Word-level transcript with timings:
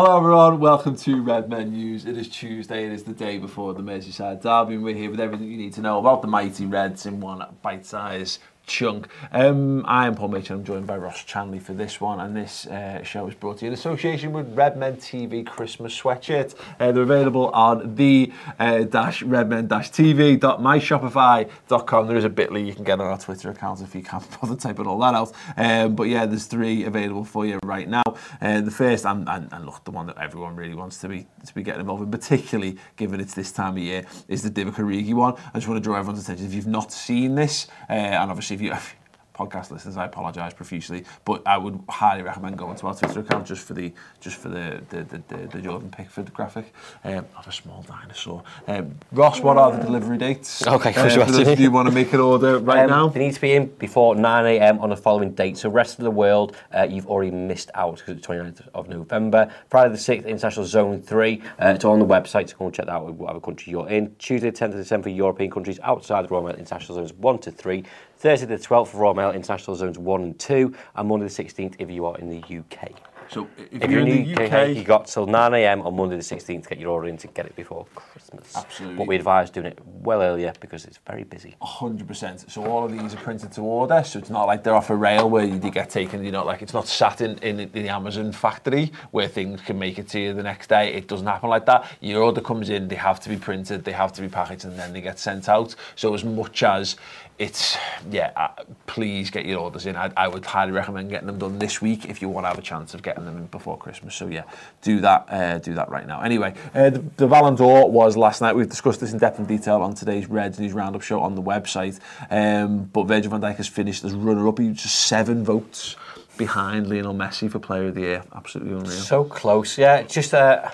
Hello 0.00 0.16
everyone, 0.16 0.60
welcome 0.60 0.94
to 0.94 1.20
Red 1.24 1.50
Men 1.50 1.72
News. 1.72 2.06
It 2.06 2.16
is 2.16 2.28
Tuesday, 2.28 2.86
it 2.86 2.92
is 2.92 3.02
the 3.02 3.12
day 3.12 3.36
before 3.36 3.74
the 3.74 3.82
Merseyside 3.82 4.40
Derby 4.40 4.74
and 4.74 4.84
we're 4.84 4.94
here 4.94 5.10
with 5.10 5.18
everything 5.18 5.50
you 5.50 5.56
need 5.56 5.72
to 5.72 5.80
know 5.80 5.98
about 5.98 6.22
the 6.22 6.28
mighty 6.28 6.66
Reds 6.66 7.04
in 7.04 7.18
one 7.18 7.44
bite-sized 7.62 8.38
chunk. 8.68 9.08
Um, 9.32 9.84
I 9.86 10.06
am 10.06 10.14
Paul 10.14 10.28
Mitchell, 10.28 10.56
I'm 10.56 10.64
joined 10.64 10.86
by 10.86 10.98
Ross 10.98 11.24
Chanley 11.24 11.60
for 11.60 11.72
this 11.72 12.00
one, 12.00 12.20
and 12.20 12.36
this 12.36 12.66
uh, 12.66 13.02
show 13.02 13.26
is 13.26 13.34
brought 13.34 13.58
to 13.58 13.64
you 13.64 13.70
in 13.70 13.74
association 13.74 14.32
with 14.32 14.54
Redmen 14.54 14.94
TV 14.96 15.44
Christmas 15.44 15.98
sweatshirt. 15.98 16.54
Uh, 16.78 16.92
they're 16.92 17.02
available 17.02 17.48
on 17.48 17.96
the 17.96 18.30
uh, 18.58 18.84
dash 18.84 19.22
redmen 19.22 19.66
dash 19.66 19.90
tv.myshopify.com. 19.90 22.06
There 22.06 22.16
is 22.16 22.24
a 22.24 22.28
bit.ly 22.28 22.60
you 22.60 22.74
can 22.74 22.84
get 22.84 23.00
on 23.00 23.06
our 23.06 23.18
Twitter 23.18 23.50
account 23.50 23.80
if 23.80 23.94
you 23.94 24.02
can't 24.02 24.28
bother 24.40 24.54
typing 24.54 24.86
all 24.86 24.98
that 25.00 25.14
out. 25.14 25.32
Um, 25.56 25.94
but 25.94 26.02
yeah, 26.04 26.26
there's 26.26 26.44
three 26.44 26.84
available 26.84 27.24
for 27.24 27.46
you 27.46 27.58
right 27.64 27.88
now. 27.88 28.02
Uh, 28.40 28.60
the 28.60 28.70
first, 28.70 29.06
and, 29.06 29.28
and, 29.28 29.48
and 29.50 29.64
look, 29.64 29.82
the 29.84 29.90
one 29.90 30.06
that 30.06 30.18
everyone 30.18 30.54
really 30.54 30.74
wants 30.74 30.98
to 30.98 31.08
be 31.08 31.26
to 31.46 31.54
be 31.54 31.62
getting 31.62 31.80
involved 31.80 32.02
in, 32.02 32.10
particularly 32.10 32.76
given 32.96 33.18
it's 33.18 33.32
this 33.32 33.50
time 33.50 33.78
of 33.78 33.82
year, 33.82 34.04
is 34.28 34.42
the 34.42 34.50
Divock 34.50 34.74
Origi 34.74 35.14
one. 35.14 35.36
I 35.54 35.58
just 35.58 35.68
want 35.68 35.82
to 35.82 35.88
draw 35.88 35.98
everyone's 35.98 36.22
attention. 36.22 36.44
If 36.46 36.52
you've 36.52 36.66
not 36.66 36.92
seen 36.92 37.34
this, 37.34 37.68
uh, 37.88 37.92
and 37.92 38.30
obviously 38.30 38.57
if 38.60 38.62
you 38.62 38.72
podcast 39.38 39.70
listeners, 39.70 39.96
I 39.96 40.06
apologise 40.06 40.52
profusely, 40.52 41.04
but 41.24 41.42
I 41.46 41.56
would 41.58 41.78
highly 41.88 42.22
recommend 42.22 42.58
going 42.58 42.76
to 42.76 42.86
our 42.88 42.94
Twitter 42.94 43.20
account 43.20 43.46
just 43.46 43.64
for 43.64 43.74
the 43.74 43.92
just 44.20 44.36
for 44.36 44.48
the 44.48 44.82
the, 44.88 45.04
the, 45.04 45.22
the, 45.28 45.46
the 45.46 45.60
Jordan 45.60 45.90
Pickford 45.90 46.32
graphic 46.34 46.74
um, 47.04 47.24
of 47.36 47.46
a 47.46 47.52
small 47.52 47.82
dinosaur. 47.82 48.42
Um, 48.66 48.96
Ross, 49.12 49.40
what 49.40 49.56
are 49.56 49.70
the 49.70 49.82
delivery 49.82 50.18
dates? 50.18 50.66
Okay, 50.78 50.90
uh, 50.90 51.24
for 51.24 51.32
those 51.32 51.48
of 51.48 51.60
you 51.60 51.70
want 51.70 51.88
to 51.88 51.94
make 51.94 52.12
an 52.12 52.20
order 52.20 52.58
right 52.58 52.84
um, 52.84 52.90
now. 52.90 53.08
They 53.08 53.20
need 53.20 53.34
to 53.34 53.40
be 53.40 53.52
in 53.52 53.66
before 53.66 54.14
9 54.14 54.46
a.m. 54.46 54.78
on 54.80 54.90
the 54.90 54.96
following 54.96 55.32
date. 55.32 55.56
So, 55.56 55.70
rest 55.70 55.98
of 55.98 56.04
the 56.04 56.10
world, 56.10 56.56
uh, 56.76 56.86
you've 56.88 57.06
already 57.06 57.30
missed 57.30 57.70
out 57.74 57.98
because 57.98 58.18
it's 58.18 58.26
29th 58.26 58.68
of 58.74 58.88
November. 58.88 59.50
Friday 59.70 59.90
the 59.90 59.98
6th, 59.98 60.26
International 60.26 60.66
Zone 60.66 61.00
3. 61.00 61.42
Uh, 61.60 61.66
it's 61.68 61.84
on 61.84 61.98
the 61.98 62.06
website, 62.06 62.50
so 62.50 62.56
go 62.58 62.66
and 62.66 62.74
check 62.74 62.86
that 62.86 62.92
out 62.92 63.06
with 63.06 63.14
whatever 63.14 63.40
country 63.40 63.70
you're 63.70 63.88
in. 63.88 64.14
Tuesday, 64.16 64.50
10th 64.50 64.70
of 64.70 64.74
December 64.74 65.08
European 65.08 65.50
countries 65.50 65.80
outside 65.82 66.26
the 66.26 66.28
Royal 66.28 66.48
International 66.48 66.96
Zones 66.96 67.12
1 67.14 67.38
to 67.40 67.50
3. 67.50 67.84
Thursday 68.18 68.46
the 68.46 68.56
12th 68.56 68.88
for 68.88 68.98
Royal 68.98 69.14
Mail 69.14 69.30
International 69.30 69.76
Zones 69.76 69.96
1 69.96 70.22
and 70.22 70.38
2, 70.40 70.74
and 70.96 71.08
Monday 71.08 71.28
the 71.28 71.44
16th 71.44 71.76
if 71.78 71.88
you 71.88 72.04
are 72.04 72.18
in 72.18 72.28
the 72.28 72.42
UK. 72.58 72.90
So 73.30 73.46
if, 73.58 73.82
If 73.82 73.90
you're 73.90 74.00
in 74.00 74.34
the 74.34 74.44
UK, 74.44 74.74
you 74.74 74.82
got 74.84 75.06
till 75.06 75.26
9am 75.26 75.84
on 75.84 75.94
Monday 75.94 76.16
the 76.16 76.22
16th 76.22 76.62
to 76.62 76.68
get 76.68 76.78
your 76.78 76.90
order 76.90 77.08
in 77.08 77.16
to 77.18 77.26
get 77.28 77.46
it 77.46 77.54
before 77.54 77.86
Christmas. 77.94 78.56
Absolutely. 78.56 78.96
But 78.96 79.06
we 79.06 79.16
advise 79.16 79.50
doing 79.50 79.66
it 79.66 79.78
well 79.84 80.22
earlier 80.22 80.52
because 80.60 80.84
it's 80.84 80.98
very 81.06 81.24
busy. 81.24 81.54
100%. 81.62 82.50
So 82.50 82.64
all 82.64 82.84
of 82.84 82.92
these 82.92 83.14
are 83.14 83.18
printed 83.18 83.52
to 83.52 83.60
order, 83.60 84.02
so 84.02 84.18
it's 84.18 84.30
not 84.30 84.46
like 84.46 84.64
they're 84.64 84.74
off 84.74 84.90
a 84.90 84.96
rail 84.96 85.28
where 85.28 85.44
you 85.44 85.58
get 85.58 85.90
taken, 85.90 86.24
you 86.24 86.32
know, 86.32 86.44
like 86.44 86.62
it's 86.62 86.72
not 86.72 86.88
sat 86.88 87.20
in, 87.20 87.38
in, 87.38 87.60
in 87.60 87.70
the 87.70 87.88
Amazon 87.88 88.32
factory 88.32 88.92
where 89.10 89.28
things 89.28 89.60
can 89.60 89.78
make 89.78 89.98
it 89.98 90.08
to 90.08 90.18
you 90.20 90.32
the 90.32 90.42
next 90.42 90.68
day. 90.68 90.94
It 90.94 91.06
doesn't 91.06 91.26
happen 91.26 91.50
like 91.50 91.66
that. 91.66 91.86
Your 92.00 92.22
order 92.22 92.40
comes 92.40 92.70
in, 92.70 92.88
they 92.88 92.96
have 92.96 93.20
to 93.20 93.28
be 93.28 93.36
printed, 93.36 93.84
they 93.84 93.92
have 93.92 94.12
to 94.14 94.22
be 94.22 94.28
packaged, 94.28 94.64
and 94.64 94.78
then 94.78 94.92
they 94.92 95.02
get 95.02 95.18
sent 95.18 95.48
out. 95.48 95.74
So 95.96 96.14
as 96.14 96.24
much 96.24 96.62
as 96.62 96.96
it's, 97.38 97.76
yeah, 98.10 98.32
uh, 98.34 98.48
please 98.86 99.30
get 99.30 99.46
your 99.46 99.60
orders 99.60 99.86
in. 99.86 99.94
I, 99.96 100.10
I 100.16 100.26
would 100.26 100.44
highly 100.44 100.72
recommend 100.72 101.08
getting 101.08 101.28
them 101.28 101.38
done 101.38 101.58
this 101.58 101.80
week 101.80 102.06
if 102.06 102.20
you 102.20 102.28
want 102.28 102.44
to 102.44 102.48
have 102.48 102.58
a 102.58 102.62
chance 102.62 102.94
of 102.94 103.02
getting 103.02 103.24
them 103.24 103.36
in 103.36 103.46
before 103.46 103.78
Christmas. 103.78 104.16
So 104.16 104.26
yeah, 104.26 104.42
do 104.82 105.00
that, 105.00 105.26
uh, 105.28 105.58
do 105.58 105.74
that 105.74 105.88
right 105.88 106.06
now. 106.06 106.20
Anyway, 106.20 106.54
uh, 106.74 106.90
the, 106.90 107.04
the 107.16 107.28
Ballon 107.28 107.54
d'Or 107.54 107.90
was 107.90 108.16
last 108.16 108.40
night. 108.40 108.56
We've 108.56 108.68
discussed 108.68 109.00
this 109.00 109.12
in 109.12 109.18
depth 109.18 109.38
and 109.38 109.46
detail 109.46 109.82
on 109.82 109.94
today's 109.94 110.26
Reds 110.26 110.58
News 110.58 110.72
Roundup 110.72 111.02
show 111.02 111.20
on 111.20 111.36
the 111.36 111.42
website. 111.42 112.00
Um, 112.28 112.84
but 112.84 113.04
Virgil 113.04 113.30
van 113.30 113.40
Dijk 113.40 113.56
has 113.56 113.68
finished 113.68 114.02
as 114.04 114.14
runner-up. 114.14 114.58
He's 114.58 114.82
just 114.82 114.96
seven 115.02 115.44
votes 115.44 115.94
behind 116.36 116.88
Lionel 116.88 117.14
Messi 117.14 117.50
for 117.50 117.58
Player 117.58 117.88
of 117.88 117.94
the 117.94 118.00
Year. 118.00 118.24
Absolutely 118.34 118.74
unreal. 118.74 118.90
So 118.90 119.24
close, 119.24 119.78
yeah. 119.78 120.02
Just 120.02 120.34
uh, 120.34 120.70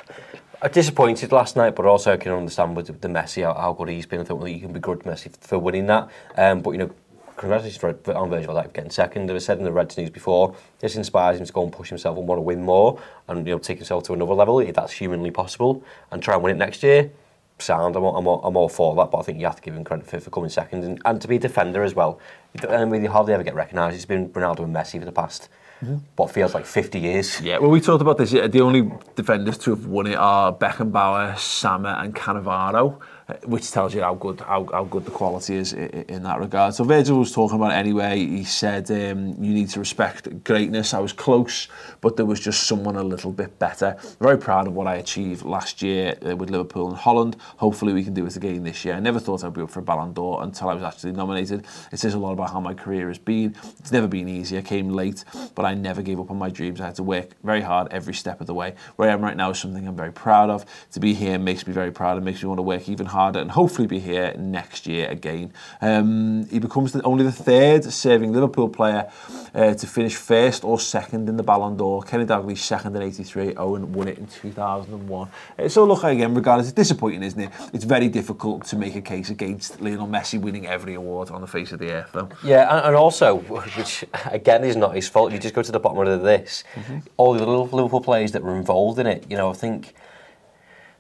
disappointed 0.73 1.33
last 1.33 1.57
night, 1.57 1.75
but 1.75 1.87
also 1.87 2.13
I 2.13 2.17
can 2.17 2.33
understand 2.33 2.77
with 2.77 3.01
the 3.01 3.09
Messi 3.09 3.43
how, 3.43 3.55
how 3.55 3.73
good 3.73 3.89
he's 3.89 4.07
been. 4.07 4.21
I 4.21 4.25
think 4.25 4.41
well, 4.41 4.49
you 4.49 4.61
can 4.61 4.73
begrudge 4.73 5.01
Messi 5.01 5.37
for 5.41 5.59
winning 5.59 5.87
that. 5.87 6.09
Um, 6.37 6.61
but 6.61 6.71
you 6.71 6.79
know, 6.79 6.91
congratulations 7.37 7.77
for, 7.77 8.17
on 8.17 8.31
Virgil 8.31 8.55
van 8.55 8.71
getting 8.73 8.91
second. 8.91 9.31
As 9.31 9.45
I 9.45 9.47
said 9.47 9.59
in 9.59 9.65
the 9.65 9.73
Reds 9.73 9.97
news 9.99 10.11
before, 10.11 10.55
this 10.79 10.97
inspires 10.97 11.39
him 11.39 11.47
to 11.47 11.53
go 11.53 11.65
and 11.65 11.73
push 11.73 11.89
himself 11.89 12.17
and 12.17 12.27
want 12.27 12.39
to 12.39 12.43
win 12.43 12.63
more, 12.63 13.01
and 13.29 13.47
you 13.47 13.55
know, 13.55 13.59
take 13.59 13.79
himself 13.79 14.05
to 14.05 14.13
another 14.13 14.35
level 14.35 14.61
if 14.61 14.75
that's 14.75 14.93
humanly 14.93 15.31
possible, 15.31 15.85
and 16.11 16.23
try 16.23 16.35
and 16.35 16.43
win 16.43 16.55
it 16.55 16.59
next 16.59 16.83
year. 16.83 17.11
Sound, 17.59 17.95
I'm 17.95 18.03
all, 18.03 18.17
I'm 18.17 18.27
all, 18.27 18.41
I'm 18.43 18.57
all 18.57 18.69
for 18.69 18.97
that, 18.97 19.13
but 19.13 19.19
I 19.19 19.23
think 19.23 19.39
you 19.39 19.47
have 19.47 19.57
to 19.57 19.63
give 19.63 19.77
him 19.77 19.85
credit 19.85 20.07
for, 20.07 20.19
for 20.19 20.31
coming 20.31 20.51
second 20.51 20.83
and, 20.83 21.01
and 21.05 21.21
to 21.21 21.29
be 21.29 21.37
a 21.37 21.39
defender 21.39 21.85
as 21.85 21.95
well. 21.95 22.19
And 22.69 22.91
really 22.91 23.07
hardly 23.07 23.33
ever 23.33 23.45
get 23.45 23.55
recognised. 23.55 23.95
It's 23.95 24.05
been 24.05 24.29
Ronaldo 24.31 24.65
and 24.65 24.75
Messi 24.75 24.99
for 24.99 25.05
the 25.05 25.13
past 25.13 25.49
what 26.17 26.31
feels 26.31 26.55
like 26.55 26.67
50 26.67 26.99
years. 26.99 27.41
Yeah, 27.41 27.59
well, 27.59 27.71
we 27.71 27.81
talked 27.81 28.03
about 28.03 28.19
this. 28.19 28.31
The 28.31 28.61
only 28.61 28.91
defenders 29.17 29.59
to 29.59 29.71
have 29.71 29.87
won 29.87 30.07
it 30.07 30.17
are 30.17 30.53
Beckenbauer, 30.53 31.39
Sammer, 31.39 31.97
and 32.03 32.15
Cannavaro, 32.15 33.01
which 33.45 33.71
tells 33.71 33.95
you 33.95 34.03
how 34.03 34.15
good 34.15 34.41
how, 34.41 34.67
how 34.73 34.85
good 34.85 35.05
the 35.05 35.11
quality 35.11 35.55
is 35.57 35.73
in, 35.73 35.89
in 36.09 36.23
that 36.23 36.39
regard. 36.39 36.75
So 36.75 36.85
Virgil 36.85 37.19
was 37.19 37.33
talking 37.33 37.57
about 37.57 37.73
it 37.73 37.77
anyway. 37.77 38.19
He 38.19 38.45
said 38.45 38.91
um, 38.91 39.29
you 39.43 39.53
need 39.55 39.71
to 39.71 39.81
respect 39.81 40.45
greatness. 40.45 40.93
I 40.93 40.99
was 40.99 41.12
close, 41.12 41.69
but 42.01 42.17
there 42.17 42.27
was 42.27 42.41
just 42.41 42.65
someone 42.65 42.97
a 42.97 43.03
little 43.03 43.33
bit 43.33 43.59
better. 43.59 43.97
Very 44.21 44.37
proud 44.39 44.67
of 44.67 44.75
what 44.75 44.87
I 44.87 44.97
achieved 44.97 45.45
last 45.45 45.83
year 45.83 46.17
uh, 46.27 46.37
with 46.37 46.51
Liverpool 46.51 46.89
and 46.89 46.97
Holland. 46.97 47.37
Hopefully, 47.57 47.93
we 47.93 48.05
can 48.05 48.15
do 48.15 48.27
it 48.27 48.37
again 48.37 48.62
this 48.62 48.85
year. 48.85 48.95
I 48.95 49.01
never 49.01 49.19
thought 49.19 49.43
I'd 49.43 49.55
be 49.55 49.62
up 49.62 49.71
for 49.71 49.81
a 49.81 49.83
Ballon 49.83 50.12
d'Or 50.12 50.43
until 50.43 50.69
I 50.69 50.75
was 50.75 50.83
actually 50.83 51.12
nominated. 51.12 51.65
It 51.93 51.99
says 51.99 52.15
a 52.15 52.19
lot 52.19 52.33
about 52.33 52.51
how 52.51 52.61
my 52.61 52.75
career 52.75 53.09
has 53.09 53.19
been. 53.19 53.56
It's 53.79 53.93
never 53.93 54.06
been 54.06 54.29
easy. 54.29 54.59
I 54.59 54.62
came 54.62 54.91
late, 54.91 55.25
but 55.55 55.65
I 55.65 55.75
never 55.75 56.03
gave 56.03 56.21
up 56.21 56.31
on 56.31 56.38
my 56.38 56.50
dreams. 56.50 56.81
I 56.81 56.87
had 56.87 56.97
to 56.97 57.03
work 57.03 57.31
very 57.43 57.62
hard 57.62 57.88
every 57.91 58.15
step 58.15 58.41
of 58.41 58.47
the 58.47 58.55
way. 58.55 58.75
Where 58.97 59.09
I 59.09 59.12
am 59.12 59.23
right 59.23 59.37
now 59.37 59.50
is 59.50 59.59
something 59.59 59.87
I'm 59.88 59.97
very 59.97 60.12
proud 60.12 60.50
of. 60.50 60.67
To 60.93 61.00
be 61.00 61.15
here 61.15 61.38
makes 61.38 61.67
me 61.67 61.73
very 61.73 61.91
proud 61.91 62.19
It 62.19 62.23
makes 62.23 62.43
me 62.43 62.49
want 62.49 62.59
to 62.59 62.62
work 62.62 62.88
even 62.88 63.06
harder 63.14 63.38
and 63.38 63.50
hopefully 63.52 63.87
be 63.87 63.99
here 63.99 64.34
next 64.37 64.87
year 64.87 65.08
again. 65.08 65.52
Um, 65.81 66.46
he 66.50 66.58
becomes 66.58 66.93
the, 66.93 67.02
only 67.02 67.25
the 67.25 67.32
third 67.32 67.84
serving 67.84 68.32
Liverpool 68.32 68.69
player 68.69 69.11
uh, 69.55 69.75
to 69.75 69.87
finish 69.87 70.16
first 70.16 70.64
or 70.64 70.78
second 70.78 71.28
in 71.28 71.37
the 71.37 71.43
Ballon 71.43 71.76
d'Or. 71.76 72.02
Kenny 72.02 72.26
Dalglish 72.26 72.58
second 72.58 72.94
in 72.96 73.02
83, 73.02 73.55
Owen 73.56 73.93
won 73.93 74.08
it 74.08 74.19
in 74.19 74.26
2001. 74.26 75.28
Uh, 75.58 75.69
so 75.69 75.84
look, 75.84 76.05
again, 76.05 76.34
regardless, 76.34 76.69
it's 76.69 76.76
disappointing, 76.76 77.22
isn't 77.22 77.40
it? 77.40 77.50
It's 77.72 77.84
very 77.84 78.08
difficult 78.08 78.66
to 78.66 78.76
make 78.76 78.96
a 78.96 79.00
case 79.00 79.31
against 79.31 79.81
Lionel 79.81 80.08
Messi 80.08 80.40
winning 80.40 80.66
every 80.66 80.94
award 80.94 81.31
on 81.31 81.40
the 81.40 81.46
face 81.46 81.72
of 81.72 81.78
the 81.78 81.93
earth, 81.93 82.11
though. 82.12 82.28
Yeah, 82.44 82.76
and, 82.76 82.87
and 82.88 82.96
also, 82.96 83.37
which 83.37 84.05
again 84.26 84.64
is 84.64 84.76
not 84.76 84.94
his 84.94 85.08
fault, 85.08 85.32
you 85.32 85.38
just 85.38 85.55
go 85.55 85.62
to 85.62 85.72
the 85.72 85.81
bottom 85.81 86.06
of 86.06 86.22
this, 86.22 86.64
all 87.16 87.32
the 87.34 87.38
little 87.38 87.66
Liverpool 87.66 88.00
players 88.00 88.32
that 88.32 88.43
were 88.43 88.56
involved 88.56 88.99
in 88.99 89.06
it, 89.06 89.25
you 89.31 89.37
know, 89.37 89.50
I 89.50 89.55
think 89.55 89.94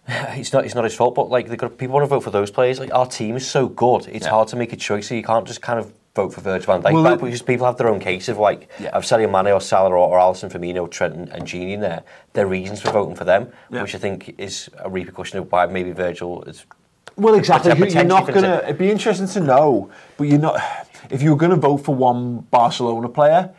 it's 0.08 0.52
not 0.52 0.64
it's 0.64 0.74
not 0.74 0.84
his 0.84 0.94
fault, 0.94 1.14
but 1.14 1.30
like 1.30 1.54
got 1.56 1.78
people 1.78 1.94
want 1.94 2.04
to 2.04 2.08
vote 2.08 2.20
for 2.20 2.30
those 2.30 2.50
players. 2.50 2.78
Like 2.78 2.92
our 2.94 3.06
team 3.06 3.36
is 3.36 3.46
so 3.48 3.68
good, 3.68 4.06
it's 4.08 4.26
Yeah. 4.26 4.30
hard 4.32 4.48
to 4.48 4.56
make 4.56 4.72
a 4.72 4.76
choice. 4.76 5.08
So 5.08 5.14
you 5.14 5.22
can't 5.22 5.46
just 5.46 5.62
kind 5.62 5.78
of 5.78 5.92
vote 6.14 6.32
for 6.34 6.40
Virgil 6.42 6.66
van 6.74 6.82
Dijk, 6.82 6.92
Well, 6.94 7.02
but 7.02 7.12
it- 7.14 7.20
because 7.24 7.42
people 7.42 7.66
have 7.66 7.76
their 7.76 7.88
own 7.88 7.98
case 8.00 8.28
of 8.28 8.38
like, 8.38 8.68
Yeah. 8.78 8.90
of 8.90 9.02
Sadio 9.04 9.30
Mane 9.30 9.52
or 9.52 9.60
Salah 9.60 9.90
or, 9.90 9.96
or 9.96 10.18
Alisson 10.18 10.50
Firmino, 10.52 10.88
Trent 10.90 11.14
and, 11.14 11.28
and 11.30 11.42
Gini 11.44 11.72
in 11.72 11.80
there, 11.80 12.02
their 12.34 12.46
reasons 12.46 12.80
for 12.80 12.90
voting 12.92 13.16
for 13.16 13.24
them, 13.24 13.48
Yeah. 13.70 13.82
which 13.82 13.94
I 13.94 13.98
think 13.98 14.34
is 14.38 14.68
a 14.78 14.88
repercussion 14.88 15.38
of 15.38 15.50
why 15.50 15.66
maybe 15.66 15.92
Virgil 15.92 16.42
is 16.44 16.66
Well, 17.16 17.34
exactly. 17.34 17.72
You're 17.90 18.04
not 18.04 18.26
gonna. 18.32 18.60
It'd 18.64 18.78
be 18.78 18.90
interesting 18.90 19.28
to 19.28 19.40
know, 19.40 19.90
but 20.16 20.24
you're 20.28 20.38
not. 20.40 20.60
If 21.10 21.22
you 21.22 21.30
were 21.30 21.36
going 21.36 21.50
to 21.50 21.56
vote 21.56 21.78
for 21.78 21.94
one 21.94 22.38
Barcelona 22.50 23.08
player, 23.08 23.50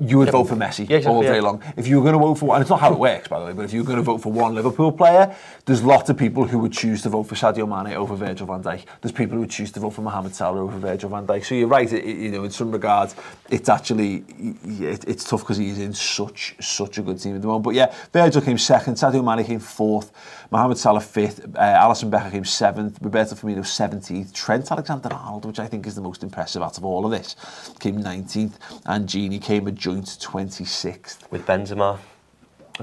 you 0.00 0.18
would 0.18 0.30
vote 0.30 0.44
for 0.44 0.56
Messi 0.56 0.88
Yeah, 0.88 0.96
exactly, 0.98 1.14
all 1.16 1.22
day 1.22 1.34
yeah. 1.36 1.40
long. 1.42 1.62
If 1.76 1.86
you 1.86 1.96
were 1.96 2.02
going 2.02 2.14
to 2.14 2.18
vote 2.26 2.36
for, 2.36 2.54
and 2.54 2.62
it's 2.62 2.70
not 2.70 2.80
how 2.80 2.92
it 2.92 2.98
works, 2.98 3.28
by 3.28 3.38
the 3.40 3.46
way, 3.46 3.52
but 3.52 3.64
if 3.64 3.72
you 3.72 3.80
were 3.80 3.86
going 3.86 3.98
to 3.98 4.02
vote 4.02 4.18
for 4.18 4.32
one 4.32 4.54
Liverpool 4.54 4.92
player, 4.92 5.34
there's 5.66 5.82
lots 5.82 6.08
of 6.10 6.16
people 6.16 6.44
who 6.46 6.58
would 6.58 6.72
choose 6.72 7.02
to 7.02 7.08
vote 7.10 7.24
for 7.24 7.34
Sadio 7.34 7.66
Mane 7.68 7.94
over 7.96 8.14
Virgil 8.16 8.46
van 8.46 8.62
Dijk. 8.62 8.84
There's 9.00 9.12
people 9.12 9.34
who 9.34 9.40
would 9.40 9.50
choose 9.50 9.70
to 9.72 9.80
vote 9.80 9.90
for 9.90 10.02
Mohamed 10.02 10.34
Salah 10.34 10.60
over 10.62 10.78
Virgil 10.78 11.10
van 11.10 11.26
Dijk. 11.26 11.44
So 11.44 11.54
you're 11.54 11.68
right. 11.68 11.92
It, 11.92 12.04
it- 12.04 12.16
you 12.20 12.30
know, 12.30 12.44
in 12.44 12.50
some 12.50 12.70
regards, 12.70 13.14
it's 13.50 13.68
actually 13.68 14.24
it, 14.38 15.04
it's 15.08 15.24
tough 15.24 15.40
because 15.40 15.56
he's 15.58 15.78
in 15.78 15.92
such 15.94 16.54
such 16.60 16.98
a 16.98 17.02
good 17.02 17.20
team 17.20 17.34
at 17.36 17.42
the 17.42 17.46
moment. 17.46 17.64
But 17.64 17.74
yeah, 17.74 17.94
Virgil 18.12 18.42
came 18.42 18.58
second, 18.58 18.94
Sadio 18.94 19.22
Mane 19.24 19.44
came 19.44 19.58
fourth, 19.60 20.12
Mohamed 20.50 20.78
Salah 20.78 21.00
fifth, 21.00 21.44
uh, 21.54 21.58
Alisson 21.58 22.10
Becker 22.10 22.30
came 22.30 22.44
seventh, 22.44 22.98
Roberto 23.00 23.34
Firmino 23.34 23.64
seventeenth, 23.66 24.32
Trent 24.32 24.70
Alexander-Arnold, 24.70 25.44
which 25.44 25.58
I 25.58 25.66
think 25.66 25.86
is 25.86 25.94
the 25.94 26.00
most 26.00 26.22
impressive 26.22 26.62
out 26.62 26.76
of 26.78 26.84
all 26.84 27.04
of 27.04 27.10
this, 27.10 27.36
came 27.80 27.96
nineteenth, 28.00 28.58
and 28.86 29.06
Gini 29.08 29.40
came 29.40 29.66
a 29.66 29.72
joint 29.90 30.20
twenty 30.20 30.64
sixth. 30.64 31.30
with 31.30 31.46
Benzema. 31.46 31.98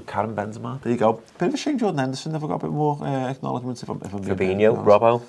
Karim 0.05 0.35
Benzema, 0.35 0.79
there 0.81 0.91
you 0.91 0.97
go. 0.99 1.23
Bit 1.39 1.47
of 1.47 1.53
a 1.55 1.57
shame 1.57 1.79
Jordan 1.79 1.97
Henderson 1.97 2.31
never 2.31 2.47
got 2.47 2.55
a 2.55 2.59
bit 2.59 2.69
more 2.69 2.99
uh, 3.01 3.31
acknowledgement 3.31 3.81
if 3.81 3.89
I'm, 3.89 3.99
if 4.03 4.13
I'm 4.13 4.23
Fabinho. 4.23 4.83
Robbo. 4.83 5.23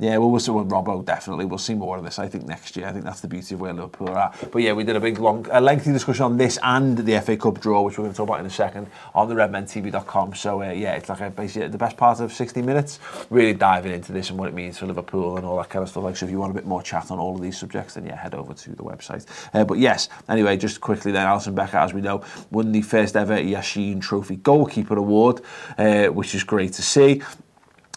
Yeah, 0.00 0.16
well, 0.16 0.30
we'll 0.30 0.40
see 0.40 0.50
with 0.50 0.70
Robbo, 0.70 1.04
definitely. 1.04 1.44
We'll 1.44 1.58
see 1.58 1.74
more 1.74 1.98
of 1.98 2.04
this, 2.04 2.18
I 2.18 2.26
think, 2.26 2.46
next 2.46 2.74
year. 2.74 2.86
I 2.86 2.92
think 2.92 3.04
that's 3.04 3.20
the 3.20 3.28
beauty 3.28 3.54
of 3.54 3.60
where 3.60 3.74
Liverpool 3.74 4.08
are 4.08 4.18
at. 4.18 4.50
But 4.50 4.62
yeah, 4.62 4.72
we 4.72 4.82
did 4.82 4.96
a 4.96 5.00
big, 5.00 5.18
long, 5.18 5.46
a 5.50 5.60
lengthy 5.60 5.92
discussion 5.92 6.24
on 6.24 6.38
this 6.38 6.58
and 6.62 6.96
the 6.96 7.20
FA 7.20 7.36
Cup 7.36 7.60
draw, 7.60 7.82
which 7.82 7.98
we're 7.98 8.04
going 8.04 8.14
to 8.14 8.16
talk 8.16 8.28
about 8.28 8.40
in 8.40 8.46
a 8.46 8.50
second, 8.50 8.86
on 9.14 9.28
the 9.28 9.34
redmentv.com. 9.34 10.34
So 10.34 10.62
uh, 10.62 10.70
yeah, 10.70 10.94
it's 10.94 11.10
like 11.10 11.20
a, 11.20 11.28
basically 11.28 11.68
the 11.68 11.76
best 11.76 11.98
part 11.98 12.20
of 12.20 12.32
60 12.32 12.62
minutes, 12.62 12.98
really 13.28 13.52
diving 13.52 13.92
into 13.92 14.12
this 14.12 14.30
and 14.30 14.38
what 14.38 14.48
it 14.48 14.54
means 14.54 14.78
for 14.78 14.86
Liverpool 14.86 15.36
and 15.36 15.44
all 15.44 15.58
that 15.58 15.68
kind 15.68 15.82
of 15.82 15.90
stuff. 15.90 16.02
Like, 16.02 16.16
so 16.16 16.24
if 16.24 16.32
you 16.32 16.38
want 16.38 16.52
a 16.52 16.54
bit 16.54 16.66
more 16.66 16.82
chat 16.82 17.10
on 17.10 17.18
all 17.18 17.34
of 17.34 17.42
these 17.42 17.58
subjects, 17.58 17.92
then 17.92 18.06
yeah, 18.06 18.16
head 18.16 18.34
over 18.34 18.54
to 18.54 18.70
the 18.70 18.82
website. 18.82 19.26
Uh, 19.52 19.64
but 19.64 19.76
yes, 19.76 20.08
anyway, 20.30 20.56
just 20.56 20.80
quickly 20.80 21.12
then, 21.12 21.26
Alisson 21.26 21.54
Becker, 21.54 21.76
as 21.76 21.92
we 21.92 22.00
know, 22.00 22.24
won 22.50 22.72
the 22.72 22.80
first 22.80 23.16
ever 23.16 23.36
Yashin 23.36 24.00
Trophy 24.00 24.36
Goalkeeper 24.36 24.96
Award, 24.96 25.42
uh, 25.76 26.06
which 26.06 26.34
is 26.34 26.42
great 26.42 26.72
to 26.72 26.82
see. 26.82 27.20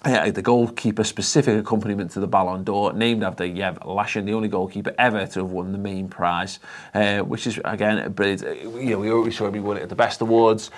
The 0.04 0.42
goalkeeper 0.44 1.06
specific 1.06 1.58
accompaniment 1.58 2.12
to 2.12 2.20
the 2.20 2.28
Ballon 2.28 2.66
d'Or, 2.66 2.92
named 2.92 3.24
after 3.24 3.46
Yev 3.46 3.78
Lashin, 3.86 4.26
the 4.26 4.34
only 4.34 4.50
goalkeeper 4.50 4.94
ever 4.98 5.26
to 5.28 5.40
have 5.40 5.52
won 5.52 5.72
the 5.72 5.78
main 5.78 6.10
prize, 6.10 6.60
uh, 6.94 7.20
which 7.20 7.48
is 7.48 7.58
again 7.64 8.12
brilliant. 8.12 8.42
You 8.64 8.90
know, 8.90 9.00
we 9.00 9.12
always 9.12 9.38
saw 9.38 9.48
him 9.48 9.64
won 9.64 9.78
it 9.78 9.84
at 9.84 9.90
the 9.90 9.96
best 9.96 10.20
awards. 10.20 10.72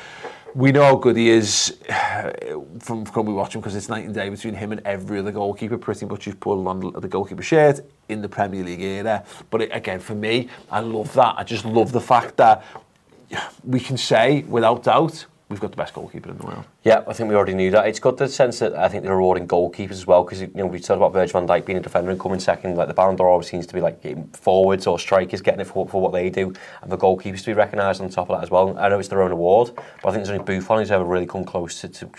We 0.53 0.71
know 0.71 0.83
how 0.83 0.95
good 0.97 1.17
he 1.17 1.29
is 1.29 1.75
from 2.79 3.03
from 3.05 3.25
we 3.25 3.33
watch 3.33 3.55
him 3.55 3.61
because 3.61 3.75
it's 3.75 3.89
night 3.89 4.05
and 4.05 4.13
day 4.13 4.29
between 4.29 4.53
him 4.53 4.71
and 4.71 4.81
every 4.85 5.17
other 5.17 5.31
goalkeeper. 5.31 5.79
Pretty 5.79 6.05
much 6.05 6.25
who's 6.25 6.35
pulled 6.35 6.67
on 6.67 6.79
the 6.79 7.07
goalkeeper 7.07 7.41
shirt 7.41 7.79
in 8.09 8.21
the 8.21 8.29
Premier 8.29 8.63
League 8.63 8.81
era. 8.81 9.23
But 9.49 9.63
it, 9.63 9.69
again, 9.73 10.01
for 10.01 10.13
me, 10.13 10.49
I 10.69 10.81
love 10.81 11.11
that. 11.13 11.33
I 11.35 11.43
just 11.43 11.65
love 11.65 11.91
the 11.91 11.99
fact 11.99 12.37
that 12.37 12.63
we 13.63 13.79
can 13.79 13.97
say 13.97 14.43
without 14.43 14.83
doubt 14.83 15.25
we've 15.55 15.61
got 15.61 15.71
the 15.71 15.77
best 15.77 15.93
goalkeeper 15.93 16.29
in 16.29 16.37
the 16.37 16.45
world. 16.45 16.65
Yeah, 16.83 17.01
I 17.07 17.13
think 17.13 17.29
we 17.29 17.35
already 17.35 17.53
knew 17.53 17.71
that. 17.71 17.87
It's 17.87 17.99
got 17.99 18.17
the 18.17 18.27
sense 18.27 18.59
that 18.59 18.75
I 18.75 18.89
think 18.89 19.03
they're 19.03 19.15
rewarding 19.15 19.47
goalkeepers 19.47 19.91
as 19.91 20.05
well 20.05 20.25
because 20.25 20.41
you 20.41 20.51
know 20.53 20.65
we 20.65 20.79
talked 20.79 20.97
about 20.97 21.13
Virgil 21.13 21.39
van 21.39 21.47
Dijk 21.47 21.65
being 21.65 21.77
a 21.77 21.81
defender 21.81 22.11
and 22.11 22.19
coming 22.19 22.41
second. 22.41 22.75
Like 22.75 22.89
the 22.89 22.93
Ballon 22.93 23.15
d'Or 23.15 23.29
always 23.29 23.47
seems 23.47 23.65
to 23.67 23.73
be 23.73 23.79
like 23.79 24.03
getting 24.03 24.27
forwards 24.27 24.85
or 24.85 24.99
strikers 24.99 25.41
getting 25.41 25.61
it 25.61 25.67
for, 25.67 25.87
for 25.87 26.01
what 26.01 26.11
they 26.11 26.29
do, 26.29 26.53
and 26.81 26.91
the 26.91 26.97
goalkeepers 26.97 27.39
to 27.39 27.45
be 27.45 27.53
recognised 27.53 28.01
on 28.01 28.09
top 28.09 28.29
of 28.29 28.37
that 28.37 28.43
as 28.43 28.51
well. 28.51 28.77
I 28.77 28.89
know 28.89 28.99
it's 28.99 29.07
their 29.07 29.23
own 29.23 29.31
award, 29.31 29.71
but 29.75 30.09
I 30.09 30.11
think 30.11 30.25
there's 30.25 30.37
only 30.37 30.43
Buffon 30.43 30.79
who's 30.79 30.91
ever 30.91 31.05
really 31.05 31.25
come 31.25 31.45
close 31.45 31.79
to, 31.81 31.87
to 31.87 32.09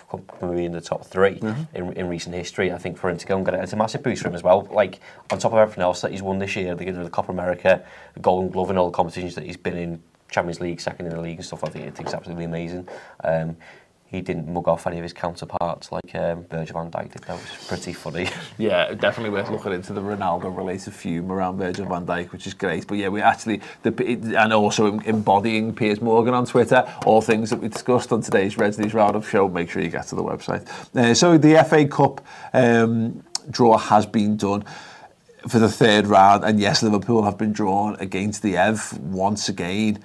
coming 0.40 0.64
in 0.64 0.72
the 0.72 0.80
top 0.80 1.04
3 1.04 1.40
mm-hmm. 1.40 1.76
in, 1.76 1.92
in 1.92 2.08
recent 2.08 2.34
history. 2.34 2.72
I 2.72 2.78
think 2.78 2.96
for 2.96 3.10
him 3.10 3.18
to 3.18 3.26
go 3.26 3.36
and 3.36 3.44
get 3.44 3.54
it, 3.54 3.60
it's 3.60 3.74
a 3.74 3.76
massive 3.76 4.02
boost 4.02 4.22
for 4.22 4.28
him 4.28 4.34
as 4.34 4.42
well. 4.42 4.66
Like 4.70 5.00
on 5.30 5.38
top 5.38 5.52
of 5.52 5.58
everything 5.58 5.82
else 5.82 6.00
that 6.00 6.10
he's 6.10 6.22
won 6.22 6.38
this 6.38 6.56
year, 6.56 6.74
the, 6.74 6.90
the 6.90 7.10
Copa 7.10 7.32
America, 7.32 7.84
the 8.14 8.20
Golden 8.20 8.50
Glove, 8.50 8.70
and 8.70 8.78
all 8.78 8.86
the 8.86 8.96
competitions 8.96 9.34
that 9.34 9.44
he's 9.44 9.58
been 9.58 9.76
in. 9.76 10.02
Champions 10.36 10.60
League, 10.60 10.80
second 10.82 11.06
in 11.06 11.12
the 11.12 11.20
league 11.20 11.38
and 11.38 11.46
stuff. 11.46 11.64
I 11.64 11.68
think, 11.68 11.98
it's 11.98 12.12
absolutely 12.12 12.44
amazing. 12.44 12.86
Um, 13.24 13.56
he 14.04 14.20
didn't 14.20 14.46
mug 14.52 14.68
off 14.68 14.86
any 14.86 14.98
of 14.98 15.02
his 15.02 15.14
counterparts 15.14 15.90
like 15.90 16.14
um, 16.14 16.44
Virgil 16.44 16.74
van 16.78 16.90
Dijk 16.90 17.12
did. 17.12 17.22
That 17.22 17.40
was 17.40 17.66
pretty 17.66 17.92
funny. 17.92 18.28
Yeah, 18.58 18.92
definitely 18.94 19.30
worth 19.30 19.50
looking 19.50 19.72
into 19.72 19.92
the 19.92 20.00
Ronaldo-related 20.00 20.92
fume 20.92 21.32
around 21.32 21.58
Virgil 21.58 21.86
van 21.86 22.06
Dijk, 22.06 22.32
which 22.32 22.46
is 22.46 22.54
great. 22.54 22.86
But 22.86 22.98
yeah, 22.98 23.08
we 23.08 23.22
actually, 23.22 23.62
the, 23.82 24.36
and 24.38 24.52
also 24.52 24.98
embodying 25.00 25.74
Piers 25.74 26.00
Morgan 26.00 26.34
on 26.34 26.46
Twitter, 26.46 26.86
all 27.06 27.20
things 27.22 27.50
that 27.50 27.60
we 27.60 27.68
discussed 27.68 28.12
on 28.12 28.20
today's 28.20 28.58
Reds 28.58 28.78
News 28.78 28.94
Roundup 28.94 29.24
show. 29.24 29.48
Make 29.48 29.70
sure 29.70 29.82
you 29.82 29.88
get 29.88 30.06
to 30.08 30.14
the 30.14 30.22
website. 30.22 30.68
Uh, 30.94 31.14
so 31.14 31.36
the 31.38 31.64
FA 31.68 31.86
Cup 31.88 32.24
um, 32.52 33.22
draw 33.50 33.78
has 33.78 34.06
been 34.06 34.36
done 34.36 34.64
for 35.48 35.58
the 35.58 35.68
third 35.68 36.06
round, 36.06 36.44
and 36.44 36.60
yes, 36.60 36.82
Liverpool 36.82 37.22
have 37.24 37.38
been 37.38 37.52
drawn 37.52 37.96
against 37.96 38.42
the 38.42 38.56
Ev 38.56 38.98
once 38.98 39.48
again 39.48 40.02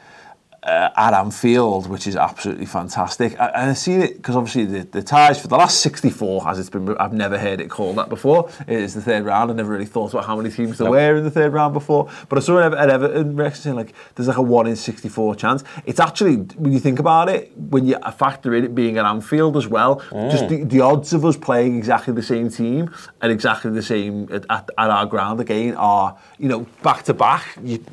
uh, 0.64 0.90
at 0.96 1.14
Anfield, 1.14 1.88
which 1.88 2.06
is 2.06 2.16
absolutely 2.16 2.68
fantastic. 2.68 3.40
I, 3.40 3.48
and 3.48 3.72
I 3.72 3.74
see 3.74 3.96
it 3.96 4.18
because 4.18 4.36
obviously 4.36 4.66
the, 4.66 4.84
the 4.84 5.02
ties 5.02 5.42
for 5.42 5.48
the 5.48 5.56
last 5.58 5.82
64, 5.82 6.48
as 6.48 6.60
it's 6.60 6.70
been, 6.70 6.96
I've 6.98 7.14
never 7.14 7.40
heard 7.40 7.60
it 7.60 7.70
called 7.70 7.98
that 7.98 8.10
before. 8.10 8.50
It 8.68 8.78
is 8.80 8.94
the 8.94 9.02
third 9.02 9.26
round. 9.26 9.50
I 9.50 9.56
never 9.56 9.72
really 9.72 9.86
thought 9.86 10.14
about 10.14 10.26
how 10.26 10.36
many 10.36 10.52
teams 10.52 10.78
there 10.78 10.86
Nope. 10.86 10.94
were 10.94 11.16
in 11.18 11.24
the 11.24 11.32
third 11.32 11.52
round 11.54 11.74
before. 11.74 12.10
But 12.30 12.38
I 12.38 12.42
saw 12.42 12.60
it 12.60 12.74
at 12.74 12.90
Everton 12.90 13.36
Rex 13.36 13.62
saying 13.62 13.76
like 13.76 13.94
there's 14.16 14.28
like 14.28 14.38
a 14.38 14.42
one 14.42 14.68
in 14.68 14.76
64 14.76 15.36
chance. 15.36 15.64
It's 15.86 16.00
actually 16.00 16.36
when 16.36 16.72
you 16.72 16.80
think 16.80 17.00
about 17.00 17.28
it, 17.28 17.52
when 17.58 17.88
you 17.88 17.98
factor 18.16 18.54
in 18.54 18.64
it 18.64 18.76
being 18.76 18.98
at 18.98 19.06
Anfield 19.06 19.58
as 19.58 19.68
well, 19.68 20.04
just 20.12 20.48
the, 20.48 20.64
the 20.64 20.82
odds 20.82 21.12
of 21.14 21.26
us 21.26 21.38
playing 21.38 21.76
exactly 21.78 22.14
the 22.14 22.22
same 22.22 22.50
team 22.50 22.94
and 23.22 23.32
exactly 23.32 23.72
the 23.72 23.82
same 23.82 24.28
at, 24.32 24.46
at, 24.50 24.70
at 24.78 24.90
our 24.90 25.06
ground 25.08 25.40
again 25.40 25.74
are 25.76 26.18
you 26.38 26.48
know 26.48 26.68
back 26.84 27.02
to 27.04 27.14
back. 27.16 27.58
You, 27.64 27.84